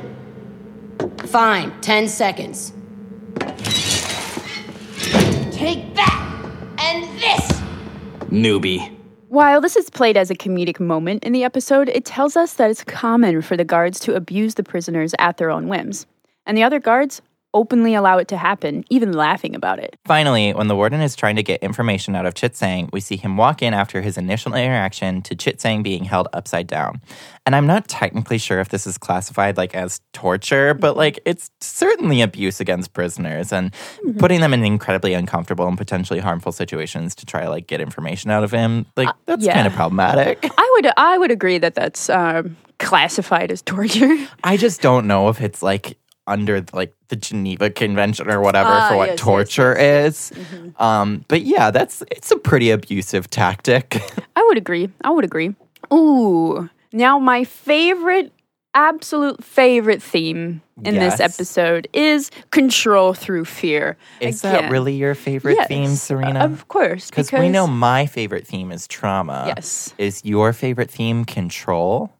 Fine, 1.26 1.80
10 1.80 2.06
seconds. 2.06 2.72
Take 5.50 5.94
that! 5.96 6.29
And 6.80 7.04
this! 7.20 7.60
Newbie. 8.30 8.96
While 9.28 9.60
this 9.60 9.76
is 9.76 9.90
played 9.90 10.16
as 10.16 10.30
a 10.30 10.34
comedic 10.34 10.80
moment 10.80 11.22
in 11.24 11.32
the 11.32 11.44
episode, 11.44 11.88
it 11.88 12.04
tells 12.04 12.36
us 12.36 12.54
that 12.54 12.70
it's 12.70 12.82
common 12.82 13.42
for 13.42 13.56
the 13.56 13.64
guards 13.64 14.00
to 14.00 14.14
abuse 14.14 14.54
the 14.54 14.64
prisoners 14.64 15.14
at 15.18 15.36
their 15.36 15.50
own 15.50 15.68
whims. 15.68 16.06
And 16.46 16.56
the 16.56 16.62
other 16.62 16.80
guards 16.80 17.22
openly 17.54 17.94
allow 17.94 18.18
it 18.18 18.28
to 18.28 18.36
happen, 18.36 18.84
even 18.90 19.12
laughing 19.12 19.54
about 19.54 19.78
it. 19.78 19.96
Finally, 20.04 20.52
when 20.52 20.68
the 20.68 20.76
warden 20.76 21.00
is 21.00 21.16
trying 21.16 21.36
to 21.36 21.42
get 21.42 21.62
information 21.62 22.14
out 22.14 22.26
of 22.26 22.34
Chitsang, 22.34 22.90
we 22.92 23.00
see 23.00 23.16
him 23.16 23.36
walk 23.36 23.62
in 23.62 23.74
after 23.74 24.00
his 24.00 24.16
initial 24.16 24.54
interaction 24.54 25.22
to 25.22 25.34
Chitsang 25.34 25.82
being 25.82 26.04
held 26.04 26.28
upside 26.32 26.66
down. 26.66 27.00
And 27.46 27.56
I'm 27.56 27.66
not 27.66 27.88
technically 27.88 28.38
sure 28.38 28.60
if 28.60 28.68
this 28.68 28.86
is 28.86 28.98
classified 28.98 29.56
like 29.56 29.74
as 29.74 30.00
torture, 30.12 30.74
but 30.74 30.96
like 30.96 31.18
it's 31.24 31.50
certainly 31.60 32.20
abuse 32.20 32.60
against 32.60 32.92
prisoners 32.92 33.52
and 33.52 33.72
putting 34.18 34.40
them 34.40 34.54
in 34.54 34.64
incredibly 34.64 35.14
uncomfortable 35.14 35.66
and 35.66 35.76
potentially 35.76 36.20
harmful 36.20 36.52
situations 36.52 37.14
to 37.16 37.26
try 37.26 37.42
to 37.42 37.50
like 37.50 37.66
get 37.66 37.80
information 37.80 38.30
out 38.30 38.44
of 38.44 38.50
him. 38.50 38.86
Like 38.96 39.08
that's 39.26 39.44
yeah. 39.44 39.54
kind 39.54 39.66
of 39.66 39.72
problematic. 39.72 40.44
I 40.58 40.70
would 40.74 40.92
I 40.96 41.18
would 41.18 41.30
agree 41.30 41.58
that 41.58 41.74
that's 41.74 42.08
um, 42.10 42.56
classified 42.78 43.50
as 43.50 43.62
torture. 43.62 44.16
I 44.44 44.56
just 44.56 44.80
don't 44.80 45.06
know 45.06 45.28
if 45.28 45.40
it's 45.40 45.62
like 45.62 45.96
under 46.30 46.64
like 46.72 46.94
the 47.08 47.16
Geneva 47.16 47.68
Convention 47.70 48.30
or 48.30 48.40
whatever 48.40 48.70
Ah, 48.70 48.88
for 48.88 48.96
what 48.96 49.08
yes, 49.10 49.18
yes, 49.18 49.24
torture 49.24 49.76
is. 49.76 50.32
Um, 50.78 51.24
but 51.28 51.42
yeah, 51.42 51.70
that's 51.70 52.02
it's 52.10 52.30
a 52.30 52.38
pretty 52.38 52.70
abusive 52.70 53.28
tactic. 53.28 54.00
I 54.36 54.42
would 54.48 54.56
agree. 54.56 54.88
I 55.02 55.10
would 55.10 55.24
agree. 55.24 55.54
Ooh, 55.92 56.70
now 56.92 57.18
my 57.18 57.44
favorite, 57.44 58.32
absolute 58.74 59.42
favorite 59.42 60.02
theme 60.02 60.62
in 60.84 60.94
Yes. 60.94 61.18
this 61.18 61.20
episode 61.20 61.88
is 61.92 62.30
control 62.52 63.12
through 63.12 63.44
fear. 63.44 63.96
is 64.20 64.40
that 64.42 64.70
really 64.70 64.94
your 64.94 65.14
favorite 65.14 65.66
theme, 65.66 65.90
yes, 65.90 66.02
Serena? 66.02 66.40
Of 66.44 66.68
course, 66.68 67.10
because 67.10 67.32
we 67.32 67.48
know 67.48 67.66
my 67.66 68.06
favorite 68.06 68.46
theme 68.46 68.70
is 68.72 68.86
trauma. 68.86 69.44
Yes. 69.48 69.92
Is 69.98 70.24
your 70.24 70.52
favorite 70.52 70.90
theme 70.90 71.24
control? 71.24 72.12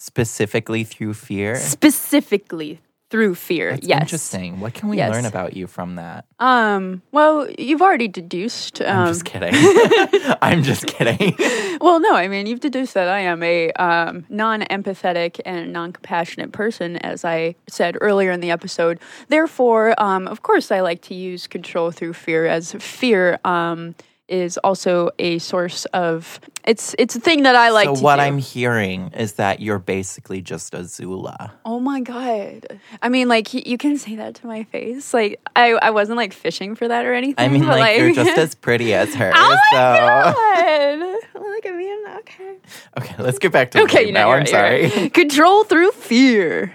Specifically 0.00 0.84
through 0.84 1.14
fear? 1.14 1.56
specifically 1.56 2.78
through 3.14 3.36
fear. 3.36 3.70
That's 3.70 3.86
yes. 3.86 4.00
interesting. 4.02 4.58
What 4.58 4.74
can 4.74 4.88
we 4.88 4.96
Yes. 4.96 5.12
learn 5.14 5.24
about 5.24 5.54
you 5.56 5.68
from 5.68 5.94
that? 5.94 6.24
Um. 6.40 7.00
Well, 7.12 7.48
you've 7.56 7.80
already 7.80 8.08
deduced. 8.08 8.82
Um, 8.82 8.88
I'm 8.88 9.06
just 9.06 9.24
kidding. 9.32 9.54
I'm 10.42 10.64
just 10.64 10.86
kidding. 10.88 11.36
Well, 11.80 12.00
no, 12.00 12.16
I 12.16 12.26
mean, 12.26 12.46
you've 12.46 12.58
deduced 12.58 12.94
that 12.94 13.06
I 13.08 13.20
am 13.20 13.40
a 13.44 13.70
um, 13.74 14.26
non 14.28 14.62
empathetic 14.62 15.38
and 15.46 15.72
non 15.72 15.92
compassionate 15.92 16.50
person, 16.50 16.96
as 16.96 17.24
I 17.24 17.54
said 17.68 17.96
earlier 18.00 18.32
in 18.32 18.40
the 18.40 18.50
episode. 18.50 18.98
Therefore, 19.28 19.94
um, 20.02 20.26
of 20.26 20.42
course, 20.42 20.72
I 20.72 20.80
like 20.80 21.00
to 21.02 21.14
use 21.14 21.46
control 21.46 21.92
through 21.92 22.14
fear, 22.14 22.46
as 22.46 22.72
fear 22.80 23.38
um, 23.44 23.94
is 24.34 24.58
also 24.58 25.10
a 25.18 25.38
source 25.38 25.84
of. 25.86 26.40
It's 26.64 26.94
it's 26.98 27.14
a 27.14 27.20
thing 27.20 27.42
that 27.42 27.54
I 27.54 27.68
like 27.70 27.86
so 27.88 27.94
to 27.96 28.02
what 28.02 28.16
do. 28.16 28.22
I'm 28.22 28.38
hearing 28.38 29.10
is 29.12 29.34
that 29.34 29.60
you're 29.60 29.78
basically 29.78 30.40
just 30.40 30.72
Azula. 30.72 31.50
Oh 31.64 31.78
my 31.78 32.00
god! 32.00 32.80
I 33.02 33.08
mean, 33.10 33.28
like 33.28 33.52
you 33.52 33.76
can 33.78 33.98
say 33.98 34.16
that 34.16 34.34
to 34.36 34.46
my 34.46 34.64
face. 34.64 35.12
Like 35.12 35.40
I, 35.54 35.72
I 35.72 35.90
wasn't 35.90 36.16
like 36.16 36.32
fishing 36.32 36.74
for 36.74 36.88
that 36.88 37.04
or 37.04 37.12
anything. 37.12 37.44
I 37.44 37.48
mean, 37.48 37.64
but, 37.66 37.78
like, 37.78 37.98
you're 37.98 38.14
just 38.14 38.38
as 38.38 38.54
pretty 38.66 38.94
as 38.94 39.14
her. 39.14 39.30
Oh 39.34 39.58
so 39.70 39.76
my 39.76 40.34
god! 40.34 41.14
Look 41.34 41.66
at 41.66 41.74
me. 41.76 41.92
I'm 41.92 42.16
okay. 42.18 42.56
okay, 42.98 43.22
let's 43.22 43.38
get 43.38 43.52
back 43.52 43.70
to 43.72 43.82
Okay, 43.82 44.10
now. 44.10 44.30
I'm 44.30 44.40
right, 44.40 44.48
sorry. 44.48 44.88
right. 44.88 45.12
Control 45.14 45.64
through 45.64 45.90
fear. 45.92 46.72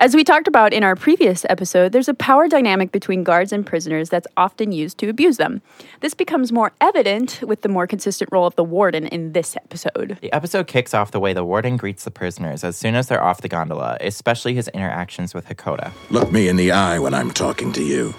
As 0.00 0.14
we 0.14 0.22
talked 0.22 0.46
about 0.46 0.72
in 0.72 0.84
our 0.84 0.94
previous 0.94 1.44
episode, 1.48 1.90
there's 1.90 2.08
a 2.08 2.14
power 2.14 2.46
dynamic 2.46 2.92
between 2.92 3.24
guards 3.24 3.52
and 3.52 3.66
prisoners 3.66 4.08
that's 4.10 4.28
often 4.36 4.70
used 4.70 4.96
to 4.98 5.08
abuse 5.08 5.38
them. 5.38 5.60
This 6.02 6.14
becomes 6.14 6.52
more 6.52 6.70
evident 6.80 7.42
with 7.42 7.62
the 7.62 7.68
more 7.68 7.88
consistent 7.88 8.30
role 8.30 8.46
of 8.46 8.54
the 8.54 8.62
warden 8.62 9.08
in 9.08 9.32
this 9.32 9.56
episode. 9.56 10.16
The 10.20 10.32
episode 10.32 10.68
kicks 10.68 10.94
off 10.94 11.10
the 11.10 11.18
way 11.18 11.32
the 11.32 11.44
warden 11.44 11.76
greets 11.76 12.04
the 12.04 12.12
prisoners 12.12 12.62
as 12.62 12.76
soon 12.76 12.94
as 12.94 13.08
they're 13.08 13.22
off 13.22 13.40
the 13.40 13.48
gondola, 13.48 13.96
especially 14.00 14.54
his 14.54 14.68
interactions 14.68 15.34
with 15.34 15.46
Hakoda. 15.46 15.90
Look 16.10 16.30
me 16.30 16.46
in 16.46 16.54
the 16.54 16.70
eye 16.70 17.00
when 17.00 17.12
I'm 17.12 17.32
talking 17.32 17.72
to 17.72 17.82
you. 17.82 18.14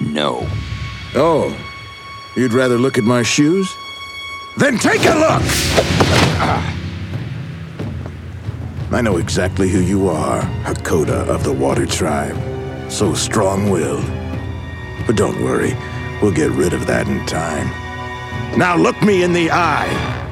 No. 0.00 0.46
Oh, 1.16 1.58
you'd 2.36 2.52
rather 2.52 2.78
look 2.78 2.96
at 2.98 3.02
my 3.04 3.24
shoes? 3.24 3.68
Then 4.58 4.78
take 4.78 5.00
a 5.00 5.14
look! 5.14 5.42
Ah. 6.40 6.77
I 8.90 9.02
know 9.02 9.18
exactly 9.18 9.68
who 9.68 9.80
you 9.80 10.08
are, 10.08 10.40
Hakoda 10.64 11.28
of 11.28 11.44
the 11.44 11.52
Water 11.52 11.84
Tribe. 11.84 12.36
So 12.90 13.12
strong 13.12 13.68
willed. 13.68 14.06
But 15.06 15.14
don't 15.14 15.42
worry, 15.42 15.76
we'll 16.22 16.32
get 16.32 16.50
rid 16.52 16.72
of 16.72 16.86
that 16.86 17.06
in 17.06 17.24
time. 17.26 17.68
Now 18.58 18.76
look 18.76 19.00
me 19.02 19.22
in 19.22 19.34
the 19.34 19.50
eye! 19.50 20.24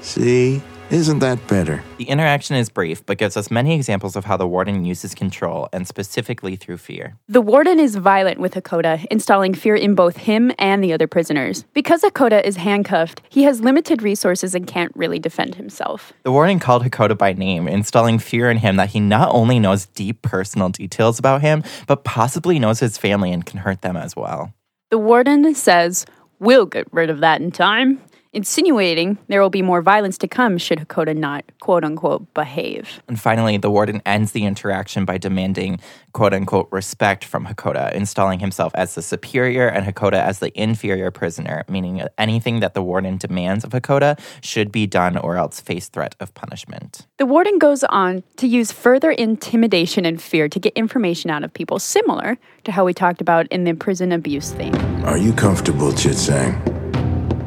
See? 0.00 0.62
Isn't 0.90 1.20
that 1.20 1.46
better? 1.46 1.84
The 1.98 2.08
interaction 2.08 2.56
is 2.56 2.68
brief, 2.68 3.06
but 3.06 3.16
gives 3.16 3.36
us 3.36 3.48
many 3.48 3.76
examples 3.76 4.16
of 4.16 4.24
how 4.24 4.36
the 4.36 4.46
warden 4.46 4.84
uses 4.84 5.14
control, 5.14 5.68
and 5.72 5.86
specifically 5.86 6.56
through 6.56 6.78
fear. 6.78 7.16
The 7.28 7.40
warden 7.40 7.78
is 7.78 7.94
violent 7.94 8.40
with 8.40 8.54
Hakoda, 8.54 9.06
installing 9.08 9.54
fear 9.54 9.76
in 9.76 9.94
both 9.94 10.16
him 10.16 10.50
and 10.58 10.82
the 10.82 10.92
other 10.92 11.06
prisoners. 11.06 11.64
Because 11.74 12.02
Hakoda 12.02 12.42
is 12.42 12.56
handcuffed, 12.56 13.22
he 13.28 13.44
has 13.44 13.60
limited 13.60 14.02
resources 14.02 14.52
and 14.52 14.66
can't 14.66 14.90
really 14.96 15.20
defend 15.20 15.54
himself. 15.54 16.12
The 16.24 16.32
warden 16.32 16.58
called 16.58 16.82
Hakoda 16.82 17.16
by 17.16 17.34
name, 17.34 17.68
installing 17.68 18.18
fear 18.18 18.50
in 18.50 18.56
him 18.56 18.74
that 18.74 18.88
he 18.88 18.98
not 18.98 19.32
only 19.32 19.60
knows 19.60 19.86
deep 19.86 20.22
personal 20.22 20.70
details 20.70 21.20
about 21.20 21.40
him, 21.40 21.62
but 21.86 22.02
possibly 22.02 22.58
knows 22.58 22.80
his 22.80 22.98
family 22.98 23.30
and 23.30 23.46
can 23.46 23.60
hurt 23.60 23.82
them 23.82 23.96
as 23.96 24.16
well. 24.16 24.52
The 24.90 24.98
warden 24.98 25.54
says, 25.54 26.04
We'll 26.40 26.66
get 26.66 26.92
rid 26.92 27.10
of 27.10 27.20
that 27.20 27.40
in 27.40 27.52
time. 27.52 28.00
Insinuating 28.32 29.18
there 29.28 29.40
will 29.40 29.50
be 29.50 29.62
more 29.62 29.82
violence 29.82 30.16
to 30.18 30.28
come 30.28 30.56
should 30.58 30.78
Hakoda 30.78 31.16
not 31.16 31.44
quote 31.60 31.84
unquote 31.84 32.32
behave. 32.34 33.02
And 33.08 33.20
finally, 33.20 33.56
the 33.56 33.70
warden 33.70 34.00
ends 34.06 34.32
the 34.32 34.44
interaction 34.44 35.04
by 35.04 35.18
demanding 35.18 35.80
quote 36.12 36.32
unquote 36.32 36.68
respect 36.70 37.24
from 37.24 37.46
Hakoda, 37.46 37.92
installing 37.92 38.38
himself 38.38 38.72
as 38.74 38.94
the 38.94 39.02
superior 39.02 39.68
and 39.68 39.84
Hakoda 39.86 40.22
as 40.22 40.38
the 40.38 40.52
inferior 40.60 41.10
prisoner, 41.10 41.64
meaning 41.68 42.02
anything 42.18 42.60
that 42.60 42.74
the 42.74 42.82
warden 42.82 43.16
demands 43.16 43.64
of 43.64 43.70
Hakoda 43.70 44.18
should 44.42 44.70
be 44.70 44.86
done 44.86 45.16
or 45.16 45.36
else 45.36 45.60
face 45.60 45.88
threat 45.88 46.14
of 46.20 46.32
punishment. 46.34 47.06
The 47.18 47.26
warden 47.26 47.58
goes 47.58 47.84
on 47.84 48.22
to 48.36 48.46
use 48.46 48.72
further 48.72 49.10
intimidation 49.10 50.06
and 50.06 50.20
fear 50.20 50.48
to 50.48 50.58
get 50.58 50.72
information 50.74 51.30
out 51.30 51.44
of 51.44 51.52
people, 51.52 51.78
similar 51.78 52.38
to 52.64 52.72
how 52.72 52.84
we 52.84 52.94
talked 52.94 53.20
about 53.20 53.46
in 53.48 53.64
the 53.64 53.74
prison 53.74 54.12
abuse 54.12 54.52
thing. 54.52 54.74
Are 55.04 55.18
you 55.18 55.32
comfortable, 55.32 55.92
Chitsang? 55.92 56.89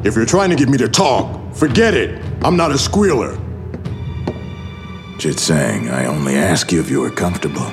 If 0.04 0.16
you're 0.16 0.26
trying 0.26 0.50
to 0.50 0.56
get 0.56 0.68
me 0.68 0.76
to 0.78 0.88
talk, 0.88 1.54
forget 1.54 1.94
it. 1.94 2.22
I'm 2.42 2.58
not 2.58 2.70
a 2.70 2.76
squealer. 2.76 3.38
Chitsang, 5.16 5.90
I 5.90 6.04
only 6.04 6.36
ask 6.36 6.70
you 6.70 6.80
if 6.80 6.90
you 6.90 7.02
are 7.04 7.10
comfortable. 7.10 7.72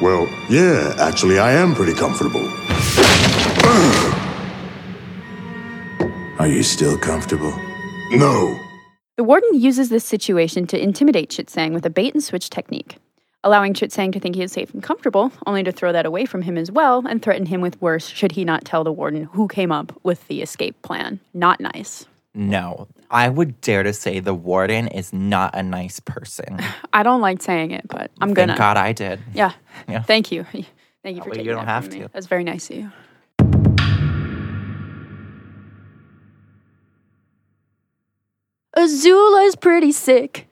Well, 0.00 0.26
yeah, 0.48 0.94
actually, 0.98 1.38
I 1.38 1.52
am 1.52 1.74
pretty 1.74 1.92
comfortable. 1.92 2.40
Are 6.38 6.48
you 6.48 6.62
still 6.62 6.96
comfortable? 6.96 7.52
No. 8.12 8.58
The 9.18 9.24
warden 9.24 9.60
uses 9.60 9.90
this 9.90 10.06
situation 10.06 10.66
to 10.68 10.82
intimidate 10.82 11.28
Chitsang 11.28 11.74
with 11.74 11.84
a 11.84 11.90
bait 11.90 12.14
and 12.14 12.24
switch 12.24 12.48
technique, 12.48 12.96
allowing 13.44 13.74
Chitsang 13.74 14.12
to 14.12 14.20
think 14.20 14.36
he 14.36 14.42
is 14.42 14.52
safe 14.52 14.72
and 14.72 14.82
comfortable, 14.82 15.32
only 15.46 15.62
to 15.62 15.72
throw 15.72 15.92
that 15.92 16.06
away 16.06 16.24
from 16.26 16.42
him 16.42 16.56
as 16.56 16.70
well 16.70 17.04
and 17.06 17.22
threaten 17.22 17.46
him 17.46 17.60
with 17.60 17.80
worse 17.80 18.06
should 18.06 18.32
he 18.32 18.44
not 18.44 18.64
tell 18.64 18.84
the 18.84 18.92
warden 18.92 19.24
who 19.24 19.48
came 19.48 19.72
up 19.72 19.92
with 20.02 20.26
the 20.28 20.42
escape 20.42 20.80
plan. 20.82 21.20
Not 21.34 21.60
nice. 21.60 22.06
No, 22.34 22.88
I 23.10 23.28
would 23.28 23.60
dare 23.60 23.82
to 23.82 23.92
say 23.92 24.18
the 24.20 24.32
warden 24.32 24.88
is 24.88 25.12
not 25.12 25.54
a 25.54 25.62
nice 25.62 26.00
person. 26.00 26.58
I 26.92 27.02
don't 27.02 27.20
like 27.20 27.42
saying 27.42 27.72
it, 27.72 27.86
but 27.88 28.10
I'm 28.20 28.32
gonna. 28.32 28.52
Thank 28.52 28.58
God 28.58 28.76
I 28.76 28.92
did. 28.92 29.20
Yeah. 29.34 29.52
Yeah. 29.88 30.02
Thank 30.02 30.30
you. 30.30 30.44
Thank 31.02 31.16
you 31.16 31.22
for 31.22 31.30
way 31.30 31.36
taking 31.36 31.46
you 31.46 31.52
don't 31.56 31.66
that 31.66 31.72
have 31.82 31.92
me. 31.92 32.00
to. 32.00 32.08
That's 32.12 32.26
very 32.26 32.44
nice 32.44 32.70
of 32.70 32.76
you. 32.76 32.92
Azula's 38.76 39.56
pretty 39.56 39.92
sick. 39.92 40.46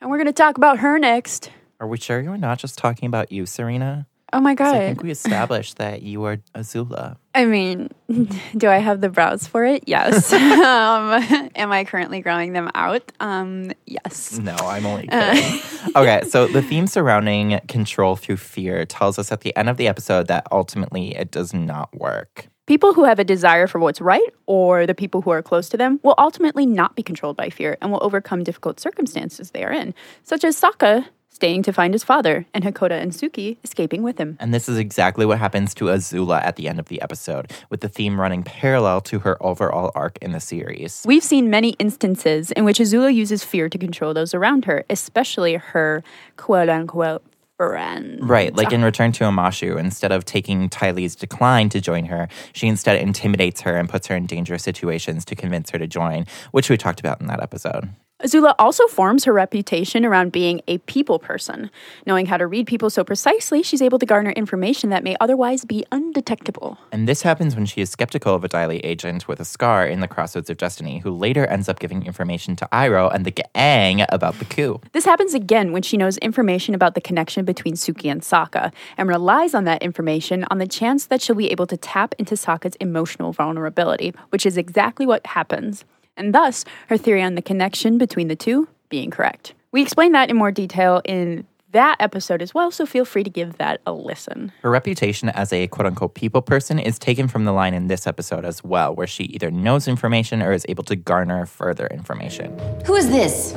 And 0.00 0.10
we're 0.10 0.16
going 0.16 0.26
to 0.26 0.32
talk 0.32 0.56
about 0.56 0.78
her 0.78 0.98
next. 0.98 1.50
Are 1.82 1.88
we 1.88 1.98
sure 1.98 2.20
you're 2.20 2.38
not 2.38 2.60
just 2.60 2.78
talking 2.78 3.08
about 3.08 3.32
you, 3.32 3.44
Serena? 3.44 4.06
Oh 4.32 4.40
my 4.40 4.54
god. 4.54 4.76
I 4.76 4.78
think 4.78 5.02
we 5.02 5.10
established 5.10 5.78
that 5.78 6.02
you 6.02 6.22
are 6.22 6.36
Azula. 6.54 7.16
I 7.34 7.44
mean, 7.44 7.90
do 8.56 8.68
I 8.68 8.78
have 8.78 9.00
the 9.00 9.08
brows 9.08 9.48
for 9.48 9.64
it? 9.64 9.82
Yes. 9.88 10.32
um, 10.32 11.50
am 11.56 11.72
I 11.72 11.82
currently 11.82 12.20
growing 12.20 12.52
them 12.52 12.70
out? 12.76 13.10
Um, 13.18 13.72
yes. 13.84 14.38
No, 14.38 14.54
I'm 14.54 14.86
only 14.86 15.08
kidding. 15.08 15.60
okay, 15.96 16.22
so 16.28 16.46
the 16.46 16.62
theme 16.62 16.86
surrounding 16.86 17.58
control 17.66 18.14
through 18.14 18.36
fear 18.36 18.84
tells 18.84 19.18
us 19.18 19.32
at 19.32 19.40
the 19.40 19.54
end 19.56 19.68
of 19.68 19.76
the 19.76 19.88
episode 19.88 20.28
that 20.28 20.46
ultimately 20.52 21.16
it 21.16 21.32
does 21.32 21.52
not 21.52 21.92
work. 21.98 22.46
People 22.68 22.94
who 22.94 23.02
have 23.02 23.18
a 23.18 23.24
desire 23.24 23.66
for 23.66 23.80
what's 23.80 24.00
right, 24.00 24.22
or 24.46 24.86
the 24.86 24.94
people 24.94 25.20
who 25.20 25.30
are 25.30 25.42
close 25.42 25.68
to 25.70 25.76
them, 25.76 25.98
will 26.04 26.14
ultimately 26.16 26.64
not 26.64 26.94
be 26.94 27.02
controlled 27.02 27.36
by 27.36 27.50
fear 27.50 27.76
and 27.82 27.90
will 27.90 27.98
overcome 28.04 28.44
difficult 28.44 28.78
circumstances 28.78 29.50
they 29.50 29.64
are 29.64 29.72
in, 29.72 29.92
such 30.22 30.44
as 30.44 30.58
Sokka 30.58 31.06
staying 31.42 31.60
to 31.60 31.72
find 31.72 31.92
his 31.92 32.04
father 32.04 32.46
and 32.54 32.62
Hakoda 32.62 33.02
and 33.02 33.10
Suki 33.10 33.56
escaping 33.64 34.04
with 34.04 34.16
him. 34.16 34.36
And 34.38 34.54
this 34.54 34.68
is 34.68 34.78
exactly 34.78 35.26
what 35.26 35.40
happens 35.40 35.74
to 35.74 35.86
Azula 35.86 36.40
at 36.40 36.54
the 36.54 36.68
end 36.68 36.78
of 36.78 36.86
the 36.86 37.02
episode, 37.02 37.50
with 37.68 37.80
the 37.80 37.88
theme 37.88 38.20
running 38.20 38.44
parallel 38.44 39.00
to 39.00 39.18
her 39.18 39.42
overall 39.42 39.90
arc 39.96 40.18
in 40.22 40.30
the 40.30 40.38
series. 40.38 41.02
We've 41.04 41.24
seen 41.24 41.50
many 41.50 41.70
instances 41.80 42.52
in 42.52 42.64
which 42.64 42.78
Azula 42.78 43.12
uses 43.12 43.42
fear 43.42 43.68
to 43.68 43.76
control 43.76 44.14
those 44.14 44.34
around 44.34 44.66
her, 44.66 44.84
especially 44.88 45.54
her 45.54 46.04
quote 46.36 46.68
unquote 46.68 47.24
friends. 47.56 48.22
Right, 48.22 48.54
like 48.54 48.72
in 48.72 48.84
Return 48.84 49.10
to 49.10 49.24
Omashu, 49.24 49.76
instead 49.80 50.12
of 50.12 50.24
taking 50.24 50.68
Ty 50.68 50.92
Lee's 50.92 51.16
decline 51.16 51.70
to 51.70 51.80
join 51.80 52.04
her, 52.04 52.28
she 52.52 52.68
instead 52.68 53.00
intimidates 53.00 53.62
her 53.62 53.76
and 53.76 53.88
puts 53.88 54.06
her 54.06 54.14
in 54.14 54.26
dangerous 54.26 54.62
situations 54.62 55.24
to 55.24 55.34
convince 55.34 55.70
her 55.70 55.78
to 55.80 55.88
join, 55.88 56.26
which 56.52 56.70
we 56.70 56.76
talked 56.76 57.00
about 57.00 57.20
in 57.20 57.26
that 57.26 57.42
episode. 57.42 57.88
Azula 58.22 58.54
also 58.56 58.86
forms 58.86 59.24
her 59.24 59.32
reputation 59.32 60.04
around 60.04 60.30
being 60.30 60.60
a 60.68 60.78
people 60.78 61.18
person. 61.18 61.70
Knowing 62.06 62.26
how 62.26 62.36
to 62.36 62.46
read 62.46 62.68
people 62.68 62.88
so 62.88 63.02
precisely, 63.02 63.64
she's 63.64 63.82
able 63.82 63.98
to 63.98 64.06
garner 64.06 64.30
information 64.30 64.90
that 64.90 65.02
may 65.02 65.16
otherwise 65.20 65.64
be 65.64 65.84
undetectable. 65.90 66.78
And 66.92 67.08
this 67.08 67.22
happens 67.22 67.56
when 67.56 67.66
she 67.66 67.80
is 67.80 67.90
skeptical 67.90 68.32
of 68.32 68.44
a 68.44 68.48
Dai 68.48 68.66
Li 68.66 68.76
agent 68.78 69.26
with 69.26 69.40
a 69.40 69.44
scar 69.44 69.84
in 69.86 69.98
the 69.98 70.06
Crossroads 70.06 70.48
of 70.50 70.56
Destiny, 70.56 71.00
who 71.00 71.10
later 71.10 71.46
ends 71.46 71.68
up 71.68 71.80
giving 71.80 72.06
information 72.06 72.54
to 72.56 72.68
Iroh 72.72 73.12
and 73.12 73.26
the 73.26 73.32
gang 73.32 74.04
about 74.08 74.38
the 74.38 74.44
coup. 74.44 74.80
This 74.92 75.04
happens 75.04 75.34
again 75.34 75.72
when 75.72 75.82
she 75.82 75.96
knows 75.96 76.16
information 76.18 76.76
about 76.76 76.94
the 76.94 77.00
connection 77.00 77.44
between 77.44 77.74
Suki 77.74 78.08
and 78.08 78.20
Sokka 78.20 78.72
and 78.96 79.08
relies 79.08 79.52
on 79.52 79.64
that 79.64 79.82
information 79.82 80.44
on 80.48 80.58
the 80.58 80.68
chance 80.68 81.06
that 81.06 81.20
she'll 81.20 81.34
be 81.34 81.50
able 81.50 81.66
to 81.66 81.76
tap 81.76 82.14
into 82.20 82.36
Sokka's 82.36 82.76
emotional 82.76 83.32
vulnerability, 83.32 84.14
which 84.28 84.46
is 84.46 84.56
exactly 84.56 85.06
what 85.06 85.26
happens. 85.26 85.84
And 86.16 86.34
thus, 86.34 86.64
her 86.88 86.96
theory 86.96 87.22
on 87.22 87.34
the 87.34 87.42
connection 87.42 87.98
between 87.98 88.28
the 88.28 88.36
two 88.36 88.68
being 88.88 89.10
correct. 89.10 89.54
We 89.72 89.82
explain 89.82 90.12
that 90.12 90.30
in 90.30 90.36
more 90.36 90.50
detail 90.50 91.00
in 91.04 91.46
that 91.72 91.96
episode 92.00 92.42
as 92.42 92.54
well, 92.54 92.70
so 92.70 92.84
feel 92.84 93.04
free 93.04 93.24
to 93.24 93.30
give 93.30 93.56
that 93.56 93.80
a 93.86 93.92
listen. 93.92 94.52
Her 94.62 94.70
reputation 94.70 95.30
as 95.30 95.52
a 95.52 95.66
quote 95.68 95.86
unquote 95.86 96.14
people 96.14 96.42
person 96.42 96.78
is 96.78 96.98
taken 96.98 97.28
from 97.28 97.44
the 97.44 97.52
line 97.52 97.72
in 97.72 97.86
this 97.86 98.06
episode 98.06 98.44
as 98.44 98.62
well, 98.62 98.94
where 98.94 99.06
she 99.06 99.24
either 99.24 99.50
knows 99.50 99.88
information 99.88 100.42
or 100.42 100.52
is 100.52 100.66
able 100.68 100.84
to 100.84 100.96
garner 100.96 101.46
further 101.46 101.86
information. 101.86 102.58
Who 102.84 102.94
is 102.94 103.08
this? 103.08 103.56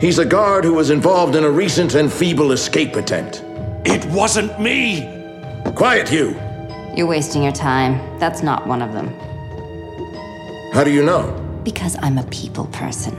He's 0.00 0.18
a 0.18 0.24
guard 0.24 0.64
who 0.64 0.74
was 0.74 0.90
involved 0.90 1.34
in 1.34 1.44
a 1.44 1.50
recent 1.50 1.94
and 1.94 2.12
feeble 2.12 2.52
escape 2.52 2.94
attempt. 2.96 3.42
It 3.84 4.04
wasn't 4.06 4.60
me! 4.60 5.00
Quiet, 5.74 6.12
you! 6.12 6.36
You're 6.94 7.06
wasting 7.06 7.42
your 7.42 7.52
time. 7.52 8.18
That's 8.18 8.42
not 8.42 8.66
one 8.66 8.82
of 8.82 8.92
them. 8.92 9.08
How 10.72 10.84
do 10.84 10.90
you 10.90 11.04
know? 11.04 11.30
Because 11.64 11.98
I'm 12.00 12.16
a 12.16 12.22
people 12.28 12.64
person. 12.68 13.14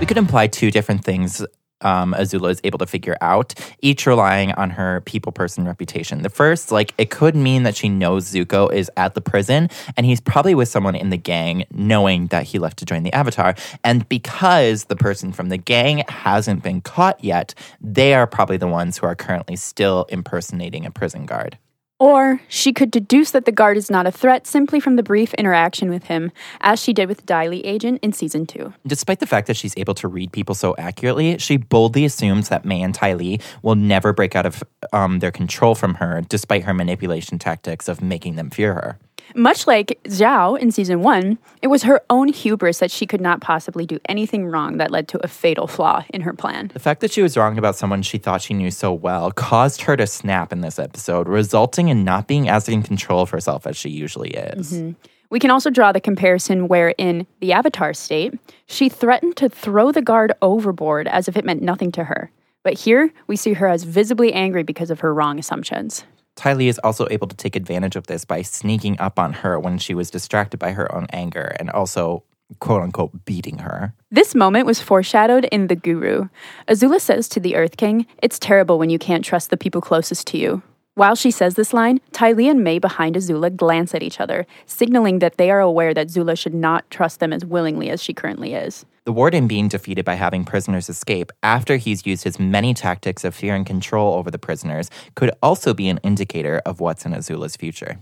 We 0.00 0.06
could 0.06 0.18
imply 0.18 0.48
two 0.48 0.72
different 0.72 1.04
things 1.04 1.40
um, 1.82 2.14
Azula 2.18 2.50
is 2.50 2.60
able 2.64 2.78
to 2.80 2.86
figure 2.86 3.16
out, 3.20 3.54
each 3.80 4.06
relying 4.06 4.50
on 4.52 4.70
her 4.70 5.02
people 5.02 5.30
person 5.30 5.66
reputation. 5.66 6.22
The 6.22 6.30
first, 6.30 6.72
like, 6.72 6.92
it 6.98 7.10
could 7.10 7.36
mean 7.36 7.62
that 7.62 7.76
she 7.76 7.88
knows 7.88 8.32
Zuko 8.32 8.72
is 8.72 8.90
at 8.96 9.14
the 9.14 9.20
prison 9.20 9.70
and 9.96 10.04
he's 10.04 10.20
probably 10.20 10.56
with 10.56 10.68
someone 10.68 10.96
in 10.96 11.10
the 11.10 11.16
gang, 11.16 11.64
knowing 11.70 12.26
that 12.28 12.42
he 12.42 12.58
left 12.58 12.78
to 12.78 12.84
join 12.84 13.04
the 13.04 13.12
Avatar. 13.12 13.54
And 13.84 14.08
because 14.08 14.86
the 14.86 14.96
person 14.96 15.32
from 15.32 15.50
the 15.50 15.58
gang 15.58 16.02
hasn't 16.08 16.64
been 16.64 16.80
caught 16.80 17.22
yet, 17.22 17.54
they 17.80 18.14
are 18.14 18.26
probably 18.26 18.56
the 18.56 18.66
ones 18.66 18.98
who 18.98 19.06
are 19.06 19.14
currently 19.14 19.54
still 19.54 20.06
impersonating 20.08 20.86
a 20.86 20.90
prison 20.90 21.24
guard. 21.24 21.56
Or 22.00 22.40
she 22.48 22.72
could 22.72 22.90
deduce 22.90 23.30
that 23.30 23.44
the 23.44 23.52
guard 23.52 23.76
is 23.76 23.90
not 23.90 24.06
a 24.06 24.10
threat 24.10 24.46
simply 24.46 24.80
from 24.80 24.96
the 24.96 25.02
brief 25.02 25.32
interaction 25.34 25.90
with 25.90 26.04
him, 26.04 26.32
as 26.60 26.82
she 26.82 26.92
did 26.92 27.08
with 27.08 27.24
Dai 27.24 27.46
Li 27.46 27.60
agent 27.60 28.00
in 28.02 28.12
season 28.12 28.46
two. 28.46 28.74
Despite 28.86 29.20
the 29.20 29.26
fact 29.26 29.46
that 29.46 29.56
she's 29.56 29.76
able 29.76 29.94
to 29.94 30.08
read 30.08 30.32
people 30.32 30.54
so 30.54 30.74
accurately, 30.76 31.38
she 31.38 31.56
boldly 31.56 32.04
assumes 32.04 32.48
that 32.48 32.64
May 32.64 32.82
and 32.82 32.94
Ty 32.94 33.14
Lee 33.14 33.40
will 33.62 33.76
never 33.76 34.12
break 34.12 34.34
out 34.34 34.44
of 34.44 34.64
um, 34.92 35.20
their 35.20 35.30
control 35.30 35.74
from 35.74 35.94
her, 35.94 36.22
despite 36.28 36.64
her 36.64 36.74
manipulation 36.74 37.38
tactics 37.38 37.88
of 37.88 38.02
making 38.02 38.34
them 38.34 38.50
fear 38.50 38.74
her. 38.74 38.98
Much 39.34 39.66
like 39.66 39.98
Zhao 40.04 40.56
in 40.58 40.70
season 40.70 41.02
one, 41.02 41.38
it 41.60 41.66
was 41.66 41.82
her 41.82 42.00
own 42.08 42.28
hubris 42.28 42.78
that 42.78 42.90
she 42.90 43.04
could 43.04 43.20
not 43.20 43.40
possibly 43.40 43.84
do 43.84 43.98
anything 44.08 44.46
wrong 44.46 44.76
that 44.76 44.92
led 44.92 45.08
to 45.08 45.18
a 45.24 45.28
fatal 45.28 45.66
flaw 45.66 46.04
in 46.10 46.20
her 46.20 46.32
plan. 46.32 46.70
The 46.72 46.78
fact 46.78 47.00
that 47.00 47.10
she 47.10 47.20
was 47.20 47.36
wrong 47.36 47.58
about 47.58 47.74
someone 47.76 48.02
she 48.02 48.18
thought 48.18 48.42
she 48.42 48.54
knew 48.54 48.70
so 48.70 48.92
well 48.92 49.32
caused 49.32 49.82
her 49.82 49.96
to 49.96 50.06
snap 50.06 50.52
in 50.52 50.60
this 50.60 50.78
episode, 50.78 51.28
resulting 51.28 51.88
in 51.88 52.04
not 52.04 52.28
being 52.28 52.48
as 52.48 52.68
in 52.68 52.82
control 52.82 53.22
of 53.22 53.30
herself 53.30 53.66
as 53.66 53.76
she 53.76 53.90
usually 53.90 54.30
is. 54.30 54.72
Mm-hmm. 54.72 54.92
We 55.30 55.40
can 55.40 55.50
also 55.50 55.68
draw 55.68 55.90
the 55.90 56.00
comparison 56.00 56.68
where, 56.68 56.94
in 56.96 57.26
the 57.40 57.52
Avatar 57.52 57.92
state, 57.92 58.38
she 58.66 58.88
threatened 58.88 59.36
to 59.38 59.48
throw 59.48 59.90
the 59.90 60.02
guard 60.02 60.32
overboard 60.42 61.08
as 61.08 61.26
if 61.26 61.36
it 61.36 61.44
meant 61.44 61.60
nothing 61.60 61.90
to 61.92 62.04
her. 62.04 62.30
But 62.62 62.74
here, 62.74 63.12
we 63.26 63.34
see 63.34 63.54
her 63.54 63.66
as 63.66 63.82
visibly 63.82 64.32
angry 64.32 64.62
because 64.62 64.90
of 64.90 65.00
her 65.00 65.12
wrong 65.12 65.40
assumptions. 65.40 66.04
Ty 66.36 66.54
Lee 66.54 66.68
is 66.68 66.80
also 66.80 67.06
able 67.10 67.28
to 67.28 67.36
take 67.36 67.56
advantage 67.56 67.96
of 67.96 68.06
this 68.06 68.24
by 68.24 68.42
sneaking 68.42 68.98
up 69.00 69.18
on 69.18 69.32
her 69.32 69.58
when 69.58 69.78
she 69.78 69.94
was 69.94 70.10
distracted 70.10 70.58
by 70.58 70.72
her 70.72 70.92
own 70.94 71.06
anger 71.12 71.56
and 71.60 71.70
also, 71.70 72.24
quote 72.58 72.82
unquote, 72.82 73.24
beating 73.24 73.58
her. 73.58 73.94
This 74.10 74.34
moment 74.34 74.66
was 74.66 74.80
foreshadowed 74.80 75.44
in 75.46 75.68
The 75.68 75.76
Guru. 75.76 76.28
Azula 76.68 77.00
says 77.00 77.28
to 77.30 77.40
the 77.40 77.56
Earth 77.56 77.76
King, 77.76 78.06
It's 78.22 78.38
terrible 78.38 78.78
when 78.78 78.90
you 78.90 78.98
can't 78.98 79.24
trust 79.24 79.50
the 79.50 79.56
people 79.56 79.80
closest 79.80 80.26
to 80.28 80.38
you. 80.38 80.62
While 80.94 81.16
she 81.16 81.32
says 81.32 81.54
this 81.54 81.72
line, 81.72 82.00
Ty 82.12 82.32
Lee 82.32 82.48
and 82.48 82.62
May 82.62 82.78
behind 82.78 83.16
Azula 83.16 83.54
glance 83.54 83.94
at 83.94 84.02
each 84.02 84.20
other, 84.20 84.46
signaling 84.64 85.18
that 85.18 85.38
they 85.38 85.50
are 85.50 85.60
aware 85.60 85.92
that 85.92 86.10
Zula 86.10 86.36
should 86.36 86.54
not 86.54 86.88
trust 86.88 87.18
them 87.18 87.32
as 87.32 87.44
willingly 87.44 87.90
as 87.90 88.00
she 88.00 88.14
currently 88.14 88.54
is. 88.54 88.86
The 89.04 89.12
warden 89.12 89.46
being 89.46 89.68
defeated 89.68 90.04
by 90.06 90.14
having 90.14 90.44
prisoners 90.46 90.88
escape 90.88 91.30
after 91.42 91.76
he's 91.76 92.06
used 92.06 92.24
his 92.24 92.38
many 92.40 92.72
tactics 92.72 93.22
of 93.22 93.34
fear 93.34 93.54
and 93.54 93.66
control 93.66 94.14
over 94.14 94.30
the 94.30 94.38
prisoners 94.38 94.88
could 95.14 95.30
also 95.42 95.74
be 95.74 95.88
an 95.90 95.98
indicator 96.02 96.62
of 96.64 96.80
what's 96.80 97.04
in 97.04 97.12
Azula's 97.12 97.56
future. 97.56 97.98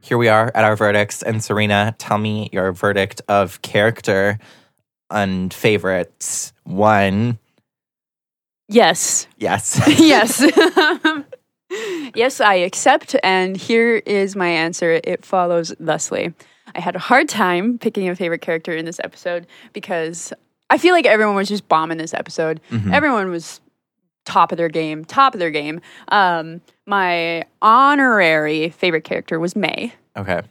here 0.00 0.16
we 0.16 0.28
are 0.28 0.50
at 0.54 0.64
our 0.64 0.74
verdicts. 0.74 1.22
And 1.22 1.44
Serena, 1.44 1.94
tell 1.98 2.16
me 2.16 2.48
your 2.50 2.72
verdict 2.72 3.20
of 3.28 3.60
character 3.60 4.38
and 5.10 5.52
favorites. 5.52 6.54
One, 6.64 7.38
Yes. 8.68 9.26
yes. 9.36 9.78
yes. 9.98 10.40
yes, 12.14 12.40
I 12.40 12.54
accept. 12.54 13.16
And 13.22 13.54
here 13.56 13.96
is 14.06 14.34
my 14.34 14.48
answer. 14.48 14.98
It 15.04 15.26
follows 15.26 15.74
thusly. 15.78 16.32
I 16.74 16.80
had 16.80 16.96
a 16.96 16.98
hard 16.98 17.28
time 17.28 17.78
picking 17.78 18.08
a 18.08 18.14
favorite 18.16 18.40
character 18.40 18.74
in 18.76 18.84
this 18.84 19.00
episode 19.04 19.46
because 19.72 20.32
I 20.70 20.78
feel 20.78 20.94
like 20.94 21.06
everyone 21.06 21.34
was 21.34 21.48
just 21.48 21.68
bombing 21.68 21.98
this 21.98 22.14
episode. 22.14 22.60
Everyone 22.92 23.30
was 23.30 23.60
top 24.24 24.52
of 24.52 24.58
their 24.58 24.68
game, 24.68 25.04
top 25.04 25.34
of 25.34 25.38
their 25.40 25.50
game. 25.50 25.80
Um, 26.08 26.60
my 26.86 27.44
honorary 27.62 28.70
favorite 28.70 29.04
character 29.04 29.38
was 29.40 29.56
May. 29.56 29.92
okay. 30.16 30.42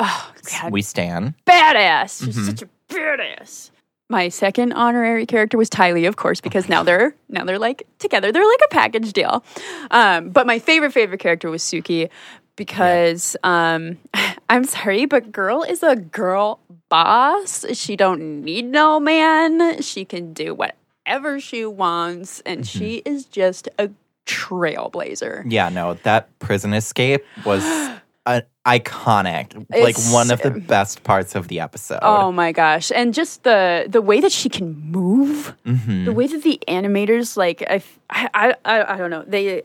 Oh, 0.00 0.32
God, 0.52 0.70
We 0.72 0.80
stand. 0.82 1.34
badass. 1.44 2.24
She's 2.24 2.46
such 2.46 2.62
a 2.62 2.68
badass. 2.88 3.70
My 4.08 4.28
second 4.30 4.72
honorary 4.72 5.26
character 5.26 5.58
was 5.58 5.68
Ty 5.68 5.92
Lee, 5.92 6.06
of 6.06 6.14
course, 6.16 6.40
because 6.40 6.68
now 6.68 6.82
they're 6.84 7.14
now 7.28 7.44
they're 7.44 7.58
like 7.58 7.82
together. 7.98 8.30
They're 8.32 8.46
like 8.46 8.60
a 8.64 8.68
package 8.72 9.12
deal. 9.12 9.44
Um, 9.90 10.30
but 10.30 10.46
my 10.46 10.60
favorite 10.60 10.92
favorite 10.92 11.18
character 11.20 11.50
was 11.50 11.62
Suki 11.62 12.08
because 12.56 13.36
um, 13.44 13.98
I'm 14.48 14.64
sorry, 14.64 15.04
but 15.06 15.30
girl 15.32 15.62
is 15.62 15.82
a 15.82 15.96
girl 15.96 16.60
boss. 16.88 17.64
She 17.76 17.96
don't 17.96 18.42
need 18.44 18.64
no 18.64 18.98
man. 18.98 19.82
She 19.82 20.04
can 20.04 20.32
do 20.32 20.54
whatever 20.54 21.38
she 21.40 21.66
wants, 21.66 22.40
and 22.46 22.66
she 22.66 23.02
is 23.04 23.26
just 23.26 23.68
a 23.78 23.90
trailblazer. 24.26 25.44
Yeah, 25.50 25.68
no, 25.68 25.94
that 26.02 26.36
prison 26.38 26.72
escape 26.74 27.24
was 27.44 27.62
uh, 28.26 28.40
iconic. 28.66 29.54
like 29.70 29.90
It's- 29.98 30.12
one 30.12 30.30
of 30.30 30.40
the 30.42 30.50
best 30.50 31.02
parts 31.04 31.34
of 31.34 31.48
the 31.48 31.60
episode. 31.60 32.00
Oh 32.02 32.32
my 32.32 32.52
gosh! 32.52 32.90
And 32.94 33.12
just 33.14 33.42
the 33.44 33.86
the 33.88 34.00
way 34.02 34.20
that 34.20 34.32
she 34.32 34.48
can 34.48 34.78
move, 34.90 35.54
Mm-hmm. 35.66 36.04
the 36.06 36.12
way 36.12 36.26
that 36.26 36.42
the 36.42 36.58
animators 36.68 37.36
like 37.36 37.62
I 37.68 37.82
I 38.10 38.54
I, 38.64 38.94
I 38.94 38.96
don't 38.96 39.10
know 39.10 39.24
they 39.26 39.62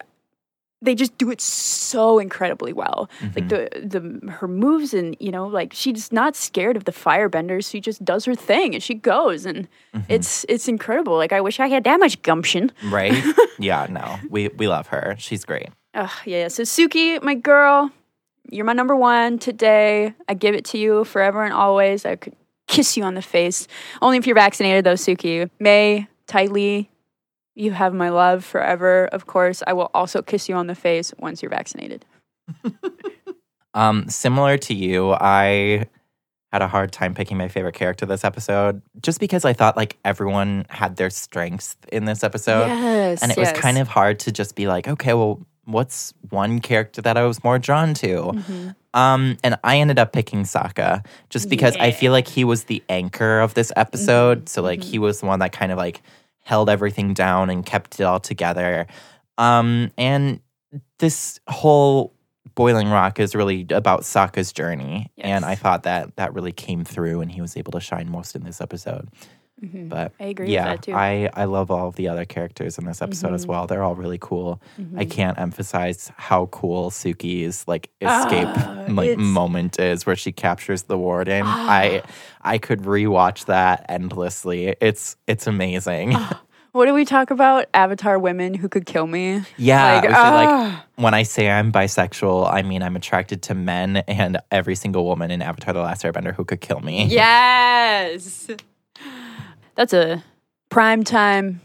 they 0.84 0.96
just 0.96 1.18
do 1.18 1.32
it 1.32 1.42
so 1.42 2.20
incredibly 2.20 2.74
well. 2.74 3.10
Like 3.22 3.48
mm-hmm. 3.48 3.90
the 3.90 4.00
the 4.22 4.32
her 4.32 4.48
moves 4.48 4.94
and 4.94 5.16
you 5.20 5.32
know 5.32 5.48
like 5.48 5.74
she's 5.74 6.12
not 6.12 6.36
scared 6.36 6.78
of 6.78 6.86
the 6.86 6.92
firebenders. 6.92 7.70
She 7.70 7.80
just 7.80 8.04
does 8.04 8.26
her 8.26 8.36
thing 8.36 8.74
and 8.74 8.84
she 8.84 8.94
goes 8.94 9.46
and 9.46 9.68
mm-hmm. 9.94 10.02
it's 10.10 10.46
it's 10.50 10.68
incredible. 10.68 11.16
Like 11.16 11.34
I 11.34 11.42
wish 11.42 11.60
I 11.60 11.68
had 11.68 11.84
that 11.86 12.00
much 12.00 12.22
gumption. 12.22 12.72
Right? 12.86 13.14
yeah, 13.60 13.88
no. 13.90 14.20
We 14.30 14.50
we 14.50 14.68
love 14.68 14.88
her. 14.88 15.16
She's 15.18 15.46
great. 15.46 15.70
Ugh, 15.94 16.10
yeah. 16.26 16.48
So 16.48 16.64
Suki, 16.64 17.22
my 17.22 17.36
girl, 17.36 17.92
you're 18.50 18.66
my 18.66 18.74
number 18.74 18.96
one 18.96 19.40
today. 19.40 20.14
I 20.28 20.34
give 20.34 20.56
it 20.56 20.66
to 20.66 20.78
you 20.78 21.04
forever 21.06 21.44
and 21.44 21.54
always. 21.54 22.06
I 22.06 22.16
could 22.16 22.36
kiss 22.68 22.98
you 22.98 23.04
on 23.04 23.16
the 23.16 23.22
face. 23.22 23.68
Only 24.02 24.18
if 24.18 24.26
you're 24.26 24.36
vaccinated, 24.36 24.84
though, 24.84 24.94
Suki. 24.94 25.50
May, 25.60 26.08
Ty 26.28 26.46
Lee, 26.46 26.90
you 27.56 27.72
have 27.72 27.94
my 27.94 28.10
love 28.10 28.44
forever. 28.44 29.06
Of 29.06 29.26
course, 29.26 29.64
I 29.68 29.74
will 29.74 29.92
also 29.94 30.22
kiss 30.22 30.50
you 30.50 30.56
on 30.56 30.68
the 30.68 30.76
face 30.76 31.14
once 31.20 31.42
you're 31.42 31.50
vaccinated. 31.52 32.06
Um, 33.74 34.08
similar 34.08 34.58
to 34.60 34.74
you, 34.74 35.14
I 35.14 35.86
had 36.52 36.62
a 36.62 36.68
hard 36.68 36.92
time 36.92 37.16
picking 37.16 37.38
my 37.38 37.48
favorite 37.48 37.74
character 37.74 38.06
this 38.06 38.24
episode 38.24 38.82
just 39.02 39.20
because 39.20 39.44
I 39.44 39.54
thought 39.54 39.76
like 39.76 39.98
everyone 40.06 40.66
had 40.70 40.98
their 40.98 41.10
strengths 41.10 41.76
in 41.92 42.06
this 42.06 42.24
episode. 42.24 42.68
Yes, 42.68 43.24
And 43.24 43.32
it 43.32 43.38
was 43.38 43.52
kind 43.54 43.80
of 43.80 43.88
hard 43.88 44.20
to 44.20 44.32
just 44.32 44.56
be 44.56 44.68
like, 44.68 44.88
okay, 44.88 45.16
well, 45.16 45.44
what's 45.66 46.14
one 46.30 46.60
character 46.60 47.02
that 47.02 47.18
I 47.18 47.24
was 47.24 47.44
more 47.44 47.58
drawn 47.58 47.96
to? 47.96 48.08
Mm-hmm. 48.08 48.70
Um, 48.94 49.38
and 49.44 49.58
I 49.64 49.78
ended 49.80 49.98
up 49.98 50.14
picking 50.14 50.44
Sokka 50.44 51.04
just 51.32 51.50
because 51.50 51.76
I 51.78 51.90
feel 51.90 52.12
like 52.12 52.28
he 52.28 52.44
was 52.44 52.66
the 52.66 52.84
anchor 52.90 53.40
of 53.40 53.56
this 53.56 53.72
episode. 53.76 54.40
Mm-hmm. 54.40 54.48
So 54.48 54.62
like 54.62 54.84
he 54.84 55.00
was 55.00 55.22
the 55.22 55.26
one 55.26 55.40
that 55.40 55.54
kind 55.54 55.72
of 55.72 55.80
like 55.80 56.04
held 56.44 56.70
everything 56.70 57.14
down 57.14 57.50
and 57.50 57.66
kept 57.66 58.00
it 58.00 58.04
all 58.04 58.20
together. 58.20 58.86
Um, 59.38 59.92
and 59.98 60.40
this 61.00 61.40
whole 61.48 62.14
Boiling 62.56 62.90
Rock 62.90 63.20
is 63.20 63.34
really 63.34 63.66
about 63.72 64.02
Sokka's 64.02 64.54
journey, 64.54 65.12
and 65.18 65.44
I 65.44 65.56
thought 65.56 65.84
that 65.84 66.16
that 66.18 66.34
really 66.36 66.52
came 66.52 66.86
through, 66.86 67.22
and 67.22 67.32
he 67.32 67.42
was 67.42 67.58
able 67.58 67.72
to 67.72 67.80
shine 67.80 68.12
most 68.12 68.36
in 68.36 68.44
this 68.44 68.62
episode. 68.62 69.10
But 69.64 70.12
Mm-hmm. 70.14 70.24
I 70.24 70.26
agree 70.28 70.46
with 70.46 70.54
yeah, 70.54 70.66
that, 70.66 70.82
too. 70.82 70.92
Mm-hmm. 70.92 71.36
I 71.38 71.42
I 71.42 71.46
love 71.46 71.72
all 71.72 71.88
of 71.88 71.96
the 71.96 72.08
other 72.10 72.26
characters 72.26 72.78
in 72.78 72.86
this 72.86 73.02
episode 73.02 73.34
as 73.34 73.48
well. 73.48 73.66
They're 73.68 73.84
all 73.84 73.96
really 73.96 74.18
cool. 74.20 74.62
I 74.98 75.06
can't 75.06 75.40
emphasize 75.40 76.12
how 76.18 76.48
cool 76.48 76.92
Suki's 76.92 77.66
like 77.68 77.90
escape 78.02 78.50
like 78.90 79.18
Ah, 79.18 79.22
moment 79.22 79.80
is, 79.80 80.06
where 80.06 80.16
she 80.16 80.32
captures 80.32 80.84
the 80.84 80.98
warden. 80.98 81.44
I 81.46 82.04
I 82.42 82.58
could 82.58 82.82
rewatch 82.82 83.46
that 83.46 83.86
endlessly. 83.90 84.76
It's 84.82 85.16
it's 85.28 85.48
amazing. 85.48 86.16
What 86.74 86.88
do 86.88 86.94
we 86.96 87.06
talk 87.06 87.30
about? 87.30 87.68
Avatar 87.76 88.18
women 88.18 88.56
who 88.56 88.68
could 88.68 88.88
kill 88.88 89.06
me. 89.06 89.44
Yeah, 89.58 90.02
Like, 90.02 90.10
like 90.10 90.80
when 90.96 91.14
I 91.14 91.22
say 91.22 91.48
I'm 91.48 91.72
bisexual, 91.72 92.52
I 92.52 92.64
mean 92.64 92.82
I'm 92.82 92.96
attracted 92.96 93.44
to 93.44 93.54
men 93.54 93.98
and 94.08 94.40
every 94.50 94.74
single 94.74 95.06
woman 95.06 95.30
in 95.30 95.44
Avatar: 95.44 95.72
The 95.76 95.82
Last 95.82 96.02
Airbender 96.04 96.34
who 96.34 96.44
could 96.44 96.62
kill 96.62 96.80
me. 96.80 97.06
Yes. 97.06 98.50
That's 99.76 99.94
a 99.94 100.24
prime 100.70 101.04
time 101.04 101.62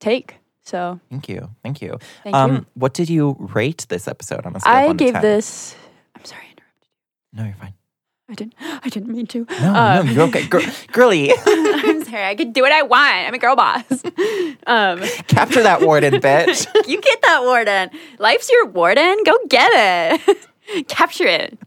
take. 0.00 0.36
So 0.64 1.00
Thank 1.10 1.28
you, 1.28 1.48
thank 1.62 1.82
you. 1.82 1.98
Thank 2.22 2.36
um, 2.36 2.52
you. 2.54 2.66
What 2.74 2.94
did 2.94 3.10
you 3.10 3.36
rate 3.38 3.86
this 3.88 4.06
episode 4.06 4.46
on 4.46 4.54
a 4.54 4.60
scale 4.60 4.72
of 4.72 4.78
I 4.78 4.88
to 4.88 4.94
gave 4.94 5.14
10? 5.14 5.22
this. 5.22 5.74
I'm 6.14 6.24
sorry, 6.24 6.42
I 6.42 6.50
interrupted. 6.52 6.88
No, 7.32 7.44
you're 7.44 7.54
fine. 7.54 7.74
I 8.30 8.34
didn't. 8.34 8.54
I 8.60 8.88
didn't 8.88 9.12
mean 9.12 9.26
to. 9.26 9.44
No, 9.60 9.74
Um, 9.74 10.06
no, 10.06 10.12
you're 10.12 10.22
okay, 10.28 10.46
Gir- 10.46 10.72
girly. 10.92 11.32
I'm 11.46 12.04
sorry. 12.04 12.24
I 12.24 12.34
can 12.36 12.52
do 12.52 12.62
what 12.62 12.72
I 12.72 12.82
want. 12.82 13.26
I'm 13.26 13.34
a 13.34 13.38
girl 13.38 13.56
boss. 13.56 13.82
um, 14.66 15.00
Capture 15.26 15.62
that 15.64 15.82
warden, 15.82 16.14
bitch. 16.20 16.66
you 16.88 17.00
get 17.00 17.20
that 17.22 17.42
warden. 17.42 17.90
Life's 18.18 18.48
your 18.48 18.66
warden. 18.68 19.22
Go 19.24 19.36
get 19.50 20.20
it. 20.24 20.88
Capture 20.88 21.26
it. 21.26 21.58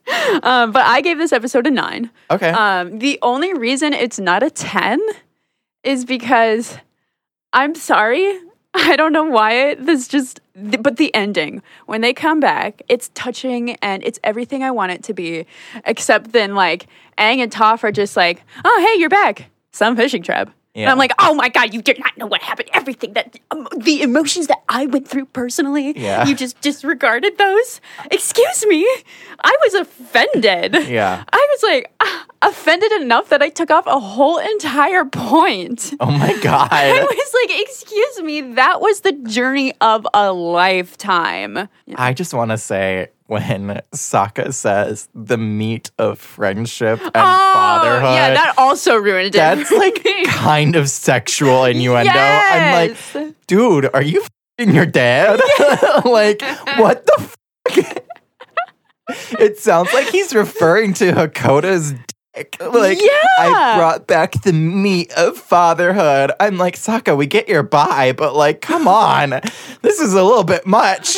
Um, 0.41 0.71
but 0.71 0.85
I 0.85 1.01
gave 1.01 1.17
this 1.19 1.33
episode 1.33 1.67
a 1.67 1.71
nine. 1.71 2.09
Okay. 2.31 2.49
Um, 2.49 2.97
the 2.99 3.19
only 3.21 3.53
reason 3.53 3.93
it's 3.93 4.17
not 4.19 4.41
a 4.41 4.49
10 4.49 4.99
is 5.86 6.06
because 6.06 6.78
I'm 7.54 7.76
sorry. 7.76 8.39
I 8.74 8.98
don't 8.98 9.13
know 9.13 9.24
why. 9.24 9.76
This 9.76 10.08
just, 10.08 10.41
but 10.54 10.98
the 10.98 11.13
ending, 11.15 11.62
when 11.86 12.02
they 12.02 12.13
come 12.13 12.39
back, 12.41 12.82
it's 12.89 13.10
touching 13.13 13.71
and 13.76 14.04
it's 14.04 14.19
everything 14.24 14.63
I 14.63 14.71
want 14.71 14.91
it 14.91 15.04
to 15.04 15.13
be. 15.13 15.45
Except 15.86 16.34
then, 16.34 16.56
like, 16.56 16.88
Aang 17.17 17.38
and 17.38 17.52
Toph 17.52 17.84
are 17.84 17.91
just 17.91 18.17
like, 18.17 18.43
oh, 18.65 18.86
hey, 18.86 19.00
you're 19.00 19.10
back. 19.10 19.50
Some 19.71 19.95
fishing 19.95 20.24
trap. 20.24 20.52
And 20.75 20.89
I'm 20.89 20.97
like, 20.97 21.13
oh 21.19 21.33
my 21.33 21.47
God, 21.49 21.73
you 21.73 21.81
did 21.81 21.99
not 21.99 22.17
know 22.17 22.25
what 22.25 22.41
happened. 22.41 22.69
Everything 22.73 23.13
that, 23.13 23.39
um, 23.51 23.67
the 23.77 24.01
emotions 24.01 24.47
that 24.47 24.61
I 24.67 24.85
went 24.88 25.07
through 25.07 25.25
personally, 25.27 25.93
Yeah. 25.97 26.25
you 26.27 26.35
just 26.35 26.59
disregarded 26.59 27.38
those. 27.38 27.79
Excuse 28.11 28.65
me. 28.67 28.85
I 29.43 29.55
was 29.63 29.73
offended. 29.75 30.75
Yeah. 30.88 31.23
I 31.31 31.47
was 31.51 31.63
like 31.63 31.91
ah, 32.01 32.25
offended 32.41 32.91
enough 33.01 33.29
that 33.29 33.41
I 33.41 33.49
took 33.49 33.71
off 33.71 33.88
a 33.88 33.99
whole 33.99 34.38
entire 34.38 35.05
point. 35.05 35.93
oh 35.99 36.11
my 36.11 36.38
God. 36.41 36.67
I 36.71 36.91
was 37.01 37.33
like, 37.49 37.61
excuse 37.61 38.21
me, 38.21 38.41
that 38.55 38.81
was 38.81 38.99
the 39.01 39.13
journey 39.13 39.73
of 39.79 40.05
a 40.13 40.31
lifetime. 40.33 41.69
I 41.95 42.13
just 42.13 42.33
want 42.33 42.51
to 42.51 42.57
say 42.57 43.07
when 43.27 43.81
Sokka 43.91 44.53
says 44.53 45.09
the 45.13 45.38
meat 45.38 45.91
of 45.97 46.19
friendship 46.19 46.99
and 47.01 47.11
ah, 47.15 47.51
fatherhood. 47.53 48.09
Oh, 48.09 48.13
yeah, 48.13 48.33
that 48.33 48.53
also 48.57 48.95
ruined 48.95 49.29
it. 49.29 49.33
That's 49.33 49.71
like 49.71 50.05
kind 50.25 50.75
of 50.75 50.89
sexual 50.89 51.65
innuendo. 51.65 52.11
I'm 52.13 52.89
like, 52.89 53.38
dude, 53.47 53.89
are 53.93 54.03
you 54.03 54.23
fing 54.57 54.75
your 54.75 54.85
dad? 54.85 55.39
like, 56.05 56.41
what 56.77 57.05
the 57.05 57.29
fuck? 57.67 58.03
it 59.39 59.57
sounds 59.57 59.93
like 59.93 60.07
he's 60.09 60.33
referring 60.35 60.93
to 60.95 61.11
Hakoda's 61.11 61.93
dick. 62.35 62.57
Like, 62.59 62.99
I 63.39 63.75
brought 63.77 64.07
back 64.07 64.33
the 64.43 64.53
meat 64.53 65.11
of 65.13 65.38
fatherhood. 65.38 66.31
I'm 66.39 66.57
like, 66.57 66.75
Sokka, 66.75 67.17
we 67.17 67.25
get 67.25 67.47
your 67.47 67.63
bye, 67.63 68.13
but 68.15 68.35
like, 68.35 68.61
come 68.61 68.88
on. 68.88 69.41
This 69.81 69.99
is 69.99 70.13
a 70.13 70.23
little 70.23 70.43
bit 70.43 70.67
much. 70.67 71.17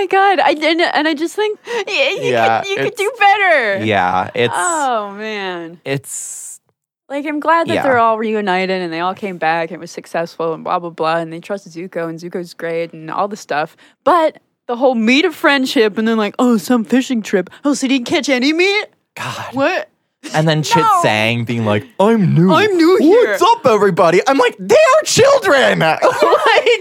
My 0.00 0.06
god, 0.06 0.38
I 0.40 0.54
didn't, 0.54 0.80
and 0.94 1.06
I 1.06 1.14
just 1.14 1.34
think 1.36 1.58
yeah, 1.66 1.82
you, 2.10 2.22
Yeah, 2.32 2.60
could, 2.62 2.68
you 2.70 2.76
could 2.76 2.94
do 2.96 3.12
better. 3.18 3.84
yeah, 3.84 4.30
it's 4.34 4.54
Oh 4.56 5.12
man. 5.16 5.80
it's 5.84 6.60
Like 7.08 7.26
I'm 7.26 7.40
glad 7.40 7.68
that 7.68 7.74
Yeah. 7.74 7.82
they're 7.82 7.98
all 7.98 8.16
reunited 8.18 8.80
and 8.80 8.92
they 8.92 9.00
all 9.00 9.14
came 9.14 9.36
back 9.36 9.70
and 9.70 9.76
it 9.76 9.80
was 9.80 9.90
successful 9.90 10.54
and 10.54 10.64
blah 10.64 10.78
blah 10.78 10.90
blah 10.90 11.16
and 11.16 11.32
they 11.32 11.40
trust 11.40 11.68
Zuko 11.68 12.08
and 12.08 12.18
Zuko's 12.18 12.54
great 12.54 12.92
and 12.92 13.10
all 13.10 13.28
the 13.28 13.36
stuff. 13.36 13.76
But 14.04 14.38
the 14.66 14.76
whole 14.76 14.94
meat 14.94 15.24
of 15.24 15.34
friendship 15.34 15.98
and 15.98 16.06
then 16.08 16.16
like, 16.16 16.34
oh, 16.38 16.56
some 16.56 16.84
fishing 16.84 17.20
trip. 17.22 17.50
Oh, 17.64 17.74
so 17.74 17.86
he 17.86 17.98
didn't 17.98 18.06
catch 18.06 18.28
any 18.28 18.52
meat? 18.52 18.86
God. 19.16 19.54
What? 19.54 19.89
And 20.34 20.46
then 20.46 20.62
Chit 20.62 20.82
No. 20.82 21.00
Sang 21.02 21.44
being 21.44 21.64
like, 21.64 21.86
I'm 21.98 22.34
new. 22.34 22.52
I'm 22.52 22.76
new 22.76 22.96
here." 22.98 23.30
What's 23.30 23.42
up, 23.42 23.66
everybody? 23.66 24.20
I'm 24.28 24.38
like, 24.38 24.56
they 24.58 24.74
are 24.76 25.02
children. 25.04 25.78
like, 25.80 26.00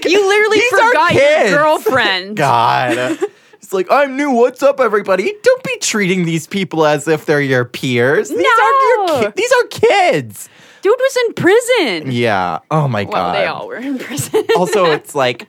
You 0.05 0.27
literally 0.27 0.57
these 0.57 0.73
are 0.73 0.87
forgot 0.89 1.11
kids. 1.11 1.49
your 1.51 1.59
girlfriend. 1.59 2.37
God. 2.37 3.17
It's 3.53 3.73
like, 3.73 3.87
I'm 3.89 4.17
new. 4.17 4.31
What's 4.31 4.61
up, 4.61 4.79
everybody? 4.79 5.33
Don't 5.43 5.63
be 5.63 5.77
treating 5.79 6.25
these 6.25 6.47
people 6.47 6.85
as 6.85 7.07
if 7.07 7.25
they're 7.25 7.41
your 7.41 7.65
peers. 7.65 8.29
These 8.29 8.37
aren't 8.37 8.81
your 8.81 9.07
No. 9.07 9.21
ki- 9.31 9.33
These 9.35 9.51
are 9.53 9.67
kids. 9.67 10.49
Dude 10.81 10.95
was 10.97 11.17
in 11.27 11.33
prison. 11.33 12.11
Yeah. 12.11 12.59
Oh 12.71 12.87
my 12.87 13.03
Well, 13.03 13.11
god. 13.13 13.35
they 13.35 13.45
all 13.47 13.67
were 13.67 13.75
in 13.77 13.99
prison. 13.99 14.45
also, 14.55 14.85
it's 14.85 15.13
like 15.15 15.47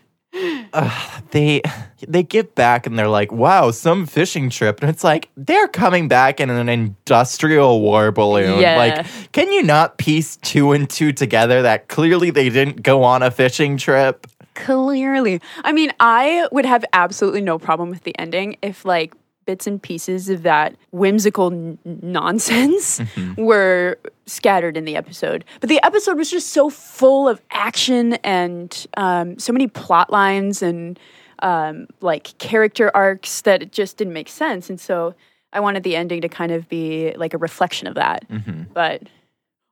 uh, 0.72 1.20
they 1.30 1.62
they 2.06 2.22
get 2.22 2.54
back 2.54 2.86
and 2.86 2.98
they're 2.98 3.08
like, 3.08 3.32
"Wow, 3.32 3.70
some 3.70 4.06
fishing 4.06 4.50
trip," 4.50 4.80
and 4.80 4.90
it's 4.90 5.04
like 5.04 5.28
they're 5.36 5.68
coming 5.68 6.08
back 6.08 6.40
in 6.40 6.50
an 6.50 6.68
industrial 6.68 7.80
war 7.80 8.12
balloon. 8.12 8.60
Yeah. 8.60 8.76
Like, 8.76 9.32
can 9.32 9.50
you 9.52 9.62
not 9.62 9.98
piece 9.98 10.36
two 10.36 10.72
and 10.72 10.88
two 10.88 11.12
together 11.12 11.62
that 11.62 11.88
clearly 11.88 12.30
they 12.30 12.48
didn't 12.48 12.82
go 12.82 13.02
on 13.02 13.22
a 13.22 13.30
fishing 13.30 13.76
trip? 13.76 14.26
Clearly. 14.54 15.40
I 15.64 15.72
mean, 15.72 15.92
I 16.00 16.46
would 16.52 16.66
have 16.66 16.84
absolutely 16.92 17.40
no 17.40 17.58
problem 17.58 17.88
with 17.88 18.02
the 18.02 18.16
ending 18.18 18.56
if, 18.62 18.84
like, 18.84 19.14
bits 19.46 19.66
and 19.66 19.82
pieces 19.82 20.28
of 20.28 20.42
that 20.42 20.76
whimsical 20.92 21.52
n- 21.52 21.78
nonsense 21.84 23.00
were 23.36 23.98
scattered 24.26 24.76
in 24.76 24.84
the 24.84 24.96
episode. 24.96 25.44
But 25.60 25.68
the 25.68 25.84
episode 25.84 26.16
was 26.16 26.30
just 26.30 26.50
so 26.50 26.70
full 26.70 27.28
of 27.28 27.40
action 27.50 28.14
and 28.24 28.86
um, 28.96 29.38
so 29.38 29.52
many 29.52 29.66
plot 29.66 30.10
lines 30.10 30.62
and 30.62 30.98
um, 31.42 31.86
like 32.00 32.36
character 32.38 32.90
arcs 32.94 33.40
that 33.42 33.62
it 33.62 33.72
just 33.72 33.96
didn't 33.96 34.12
make 34.12 34.28
sense. 34.28 34.68
And 34.68 34.80
so 34.80 35.14
I 35.52 35.60
wanted 35.60 35.82
the 35.82 35.96
ending 35.96 36.20
to 36.20 36.28
kind 36.28 36.52
of 36.52 36.68
be 36.68 37.12
like 37.16 37.34
a 37.34 37.38
reflection 37.38 37.88
of 37.88 37.94
that. 37.94 38.24
But 38.72 39.02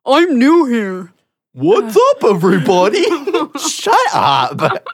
I'm 0.06 0.38
new 0.38 0.64
here. 0.64 1.12
What's 1.52 1.96
up, 2.10 2.24
everybody? 2.24 3.04
Shut 3.58 3.96
up. 4.12 4.86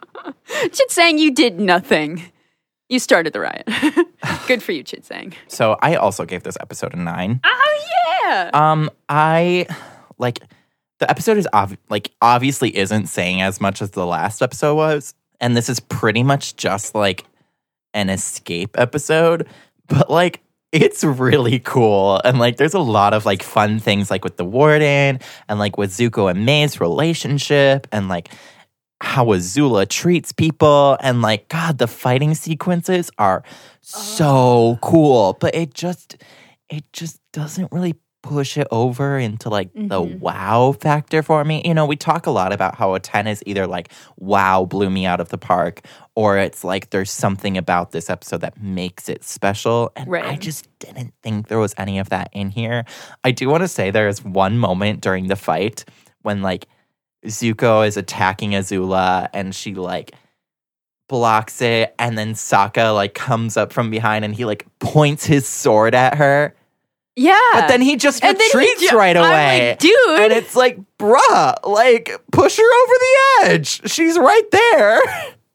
Just 0.71 0.91
saying 0.91 1.19
you 1.19 1.33
did 1.33 1.61
nothing. 1.61 2.23
You 2.89 2.99
started 2.99 3.33
the 3.33 3.41
riot. 3.41 3.69
Good 4.47 4.63
for 4.63 4.73
you, 4.73 4.83
Chit 4.83 5.05
Sang. 5.05 5.33
So 5.49 5.77
I 5.81 5.97
also 5.97 6.25
gave 6.25 6.43
this 6.43 6.57
episode 6.61 6.93
a 6.95 6.99
nine. 6.99 7.41
Oh 7.43 7.85
yeah. 8.25 8.51
Um, 8.53 8.91
I 9.09 9.67
like 10.19 10.41
the 10.99 11.09
episode 11.11 11.39
is 11.39 11.49
ob- 11.55 11.79
like 11.89 12.11
obviously 12.21 12.77
isn't 12.77 13.07
saying 13.07 13.41
as 13.41 13.61
much 13.61 13.81
as 13.81 13.93
the 13.93 14.07
last 14.07 14.43
episode 14.43 14.75
was, 14.75 15.15
and 15.41 15.57
this 15.57 15.69
is 15.69 15.81
pretty 15.81 16.23
much 16.23 16.57
just 16.57 16.95
like 16.95 17.25
an 17.95 18.11
escape 18.11 18.79
episode, 18.79 19.49
but 19.89 20.11
like 20.11 20.41
it's 20.73 21.05
really 21.05 21.61
cool 21.61 22.21
and 22.25 22.41
like 22.41 22.57
there's 22.57 22.75
a 22.75 22.81
lot 22.81 23.15
of 23.15 23.25
like 23.25 23.45
fun 23.45 23.79
things 23.79 24.11
like 24.11 24.25
with 24.25 24.37
the 24.37 24.45
warden 24.45 25.21
and 25.49 25.59
like 25.61 25.79
with 25.79 25.93
Zuko 25.93 26.29
and 26.29 26.45
May's 26.45 26.81
relationship 26.81 27.87
and 27.93 28.09
like 28.09 28.31
how 29.05 29.27
Azula 29.27 29.89
treats 29.89 30.33
people 30.33 30.97
and 31.01 31.23
like 31.23 31.49
god 31.49 31.79
the 31.79 31.87
fighting 31.87 32.35
sequences 32.35 33.11
are 33.19 33.45
so 33.81 34.79
cool 34.83 35.37
but 35.41 35.55
it 35.55 35.75
just 35.75 36.17
it 36.69 36.85
just 36.93 37.21
doesn't 37.33 37.71
really 37.71 37.95
push 38.25 38.57
it 38.57 38.67
over 38.71 39.19
into 39.19 39.51
like 39.51 39.71
the 39.75 40.01
mm-hmm. 40.01 40.19
wow 40.19 40.73
factor 40.81 41.23
for 41.23 41.45
me. 41.45 41.61
You 41.63 41.75
know, 41.75 41.85
we 41.85 41.95
talk 41.95 42.25
a 42.25 42.31
lot 42.31 42.55
about 42.55 42.75
how 42.75 42.95
a 42.95 43.01
10 43.01 43.27
is 43.27 43.43
either 43.45 43.67
like 43.67 43.91
wow 44.17 44.65
blew 44.65 44.89
me 44.89 45.05
out 45.05 45.21
of 45.21 45.29
the 45.29 45.37
park 45.37 45.83
or 46.15 46.39
it's 46.39 46.65
like 46.65 46.89
there's 46.89 47.11
something 47.11 47.59
about 47.59 47.91
this 47.91 48.09
episode 48.09 48.41
that 48.41 48.59
makes 48.63 49.11
it 49.11 49.25
special 49.25 49.93
and 49.95 50.11
right. 50.11 50.25
I 50.25 50.37
just 50.37 50.67
didn't 50.79 51.13
think 51.23 51.49
there 51.49 51.59
was 51.59 51.75
any 51.77 51.99
of 51.99 52.09
that 52.09 52.31
in 52.33 52.49
here. 52.49 52.87
I 53.25 53.31
do 53.31 53.51
want 53.51 53.63
to 53.63 53.69
say 53.69 53.91
there 53.91 54.09
is 54.09 54.25
one 54.25 54.59
moment 54.59 55.03
during 55.03 55.27
the 55.27 55.37
fight 55.37 55.85
when 56.23 56.41
like 56.41 56.67
Zuko 57.27 57.87
is 57.87 57.97
attacking 57.97 58.51
Azula 58.53 59.29
and 59.33 59.55
she 59.55 59.75
like 59.75 60.13
blocks 61.09 61.61
it 61.61 61.95
and 61.99 62.17
then 62.17 62.33
Sokka 62.35 62.95
like 62.95 63.15
comes 63.15 63.57
up 63.57 63.73
from 63.73 63.91
behind 63.91 64.25
and 64.25 64.35
he 64.35 64.45
like 64.45 64.67
points 64.79 65.25
his 65.27 65.47
sword 65.47 65.95
at 65.95 66.15
her. 66.17 66.55
yeah. 67.17 67.39
But 67.53 67.69
then 67.69 67.81
he 67.83 67.97
just 67.97 68.25
And 68.25 68.37
then 68.39 68.51
he 68.53 68.59
retreats 68.59 68.91
ju- 68.91 68.97
right 68.97 69.17
away. 69.17 69.71
like, 69.71 69.79
dude. 69.79 70.21
And 70.21 70.33
it's 70.33 70.57
like, 70.57 70.79
bruh, 70.99 71.55
like 71.65 72.11
push 72.33 72.57
her 72.57 72.83
over 72.83 72.93
the 72.99 73.51
edge. 73.53 73.91
She's 73.91 74.19
right 74.19 74.51
there. 74.51 75.01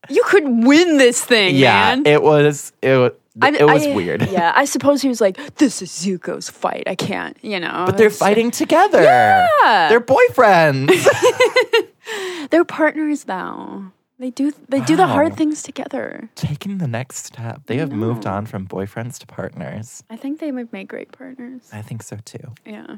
you 0.09 0.23
could 0.25 0.43
win 0.47 0.97
this 0.97 1.23
thing, 1.23 1.55
yeah, 1.55 1.95
man. 1.95 2.05
it 2.05 2.21
was 2.23 2.71
it 2.81 2.97
was 2.97 3.11
I- 3.41 3.51
it 3.51 3.65
was 3.65 3.85
I- 3.85 3.93
weird. 3.95 4.29
Yeah, 4.29 4.51
I 4.55 4.65
suppose 4.65 5.01
he 5.01 5.09
was 5.09 5.21
like, 5.21 5.37
"This 5.55 5.81
is 5.81 5.89
Zuko's 5.89 6.49
fight. 6.49 6.83
I 6.87 6.95
can't," 6.95 7.37
you 7.41 7.59
know. 7.59 7.83
But 7.85 7.97
they're 7.97 8.09
fighting 8.09 8.51
together. 8.51 9.01
Yeah. 9.01 9.89
They're 9.89 10.01
boyfriends. 10.01 10.91
They're 12.49 12.65
partners 12.65 13.27
now. 13.27 13.91
They 14.17 14.31
do. 14.31 14.51
They 14.67 14.81
do 14.81 14.97
the 14.97 15.07
hard 15.07 15.37
things 15.37 15.63
together. 15.63 16.29
Taking 16.35 16.79
the 16.79 16.87
next 16.89 17.25
step. 17.27 17.61
They 17.67 17.77
have 17.77 17.93
moved 17.93 18.25
on 18.25 18.45
from 18.47 18.67
boyfriends 18.67 19.17
to 19.19 19.27
partners. 19.27 20.03
I 20.09 20.17
think 20.17 20.39
they 20.41 20.51
would 20.51 20.73
make 20.73 20.89
great 20.89 21.13
partners. 21.13 21.69
I 21.71 21.81
think 21.81 22.03
so 22.03 22.17
too. 22.25 22.53
Yeah. 22.65 22.97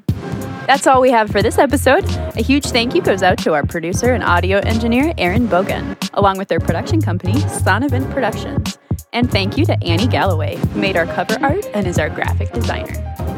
That's 0.66 0.88
all 0.88 1.00
we 1.00 1.12
have 1.12 1.30
for 1.30 1.44
this 1.44 1.60
episode. 1.60 2.06
A 2.36 2.42
huge 2.42 2.66
thank 2.66 2.96
you 2.96 3.04
goes 3.04 3.22
out 3.22 3.38
to 3.40 3.54
our 3.54 3.64
producer 3.64 4.14
and 4.14 4.24
audio 4.24 4.58
engineer, 4.60 5.14
Aaron 5.20 5.48
Bogan, 5.48 5.96
along 6.16 6.40
with 6.40 6.48
their 6.48 6.60
production 6.60 7.02
company, 7.04 7.34
Sonavent 7.34 8.12
Productions. 8.12 8.80
And 9.14 9.30
thank 9.30 9.58
you 9.58 9.66
to 9.66 9.84
Annie 9.84 10.08
Galloway, 10.08 10.56
who 10.56 10.80
made 10.80 10.96
our 10.96 11.06
cover 11.06 11.38
art 11.42 11.66
and 11.74 11.86
is 11.86 12.00
our 12.00 12.10
graphic 12.10 12.52
designer. 12.52 12.94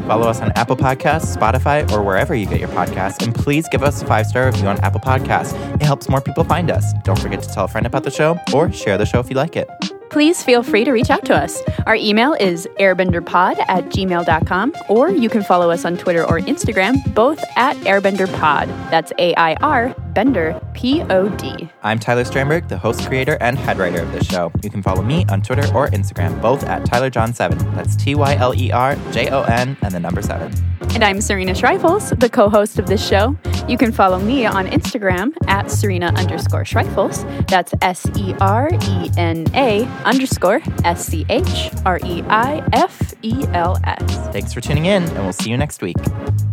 Follow 0.06 0.28
us 0.28 0.40
on 0.40 0.52
Apple 0.52 0.76
Podcasts, 0.76 1.34
Spotify, 1.34 1.90
or 1.90 2.02
wherever 2.02 2.34
you 2.34 2.46
get 2.46 2.60
your 2.60 2.68
podcasts. 2.68 3.24
And 3.24 3.34
please 3.34 3.66
give 3.70 3.82
us 3.82 4.02
a 4.02 4.06
five 4.06 4.26
star 4.26 4.46
review 4.46 4.68
on 4.68 4.78
Apple 4.80 5.00
Podcasts. 5.00 5.54
It 5.74 5.82
helps 5.82 6.08
more 6.08 6.20
people 6.20 6.44
find 6.44 6.70
us. 6.70 6.92
Don't 7.04 7.18
forget 7.18 7.42
to 7.42 7.48
tell 7.48 7.64
a 7.64 7.68
friend 7.68 7.86
about 7.86 8.04
the 8.04 8.10
show 8.10 8.38
or 8.52 8.70
share 8.70 8.98
the 8.98 9.06
show 9.06 9.18
if 9.18 9.30
you 9.30 9.36
like 9.36 9.56
it. 9.56 9.68
Please 10.10 10.44
feel 10.44 10.62
free 10.62 10.84
to 10.84 10.92
reach 10.92 11.10
out 11.10 11.24
to 11.24 11.34
us. 11.34 11.60
Our 11.86 11.96
email 11.96 12.34
is 12.34 12.68
airbenderpod 12.78 13.58
at 13.66 13.86
gmail.com, 13.86 14.74
or 14.88 15.10
you 15.10 15.28
can 15.28 15.42
follow 15.42 15.70
us 15.70 15.84
on 15.84 15.96
Twitter 15.96 16.24
or 16.24 16.38
Instagram, 16.38 17.12
both 17.14 17.42
at 17.56 17.76
airbenderpod. 17.78 18.66
That's 18.90 19.12
A 19.18 19.34
I 19.34 19.54
R 19.54 19.94
Bender 20.14 20.60
P 20.74 21.02
O 21.02 21.28
D. 21.28 21.68
I'm 21.82 21.98
Tyler 21.98 22.24
Strandberg, 22.24 22.68
the 22.68 22.78
host, 22.78 23.06
creator, 23.06 23.36
and 23.40 23.58
head 23.58 23.78
writer 23.78 24.02
of 24.02 24.12
this 24.12 24.26
show. 24.26 24.52
You 24.62 24.70
can 24.70 24.82
follow 24.82 25.02
me 25.02 25.26
on 25.28 25.42
Twitter 25.42 25.66
or 25.74 25.88
Instagram, 25.88 26.40
both 26.40 26.64
at 26.64 26.82
TylerJon7. 26.84 27.74
That's 27.74 27.96
T 27.96 28.14
Y 28.14 28.34
L 28.36 28.54
E 28.54 28.70
R 28.70 28.96
J 29.12 29.30
O 29.30 29.42
N 29.42 29.76
and 29.82 29.94
the 29.94 30.00
number 30.00 30.22
seven. 30.22 30.52
And 30.94 31.02
I'm 31.02 31.20
Serena 31.20 31.52
Schreifels, 31.52 32.18
the 32.20 32.28
co 32.28 32.48
host 32.48 32.78
of 32.78 32.86
this 32.86 33.04
show. 33.04 33.36
You 33.66 33.76
can 33.76 33.90
follow 33.90 34.20
me 34.20 34.46
on 34.46 34.66
Instagram 34.66 35.32
at 35.48 35.70
Serena 35.70 36.12
underscore 36.14 36.62
Schreifels. 36.62 37.24
That's 37.48 37.74
S 37.82 38.06
E 38.16 38.34
R 38.40 38.68
E 38.72 39.10
N 39.16 39.46
A 39.54 39.84
underscore 40.04 40.60
S 40.84 41.04
C 41.04 41.26
H 41.28 41.70
R 41.84 41.98
E 42.04 42.22
I 42.28 42.62
F 42.72 43.12
E 43.22 43.44
L 43.52 43.78
S. 43.84 44.28
Thanks 44.28 44.52
for 44.52 44.60
tuning 44.60 44.86
in, 44.86 45.02
and 45.02 45.18
we'll 45.18 45.32
see 45.32 45.50
you 45.50 45.56
next 45.56 45.82
week. 45.82 45.96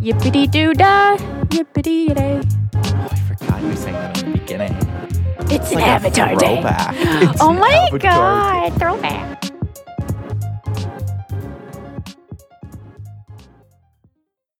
Yippity 0.00 0.50
doo 0.50 0.74
dah, 0.74 1.16
yippity 1.50 2.14
day. 2.14 3.21
Forgot 3.38 3.62
you 3.62 3.76
saying 3.76 3.94
that 3.94 4.22
in 4.22 4.32
the 4.32 4.38
beginning. 4.38 4.76
It's, 5.50 5.70
an 5.70 5.76
like 5.76 5.86
avatar 5.86 6.34
day. 6.36 6.62
Oh 6.64 7.30
it's 7.30 7.40
Oh 7.40 7.52
my 7.52 7.98
god, 7.98 8.78
throwback. 8.78 9.51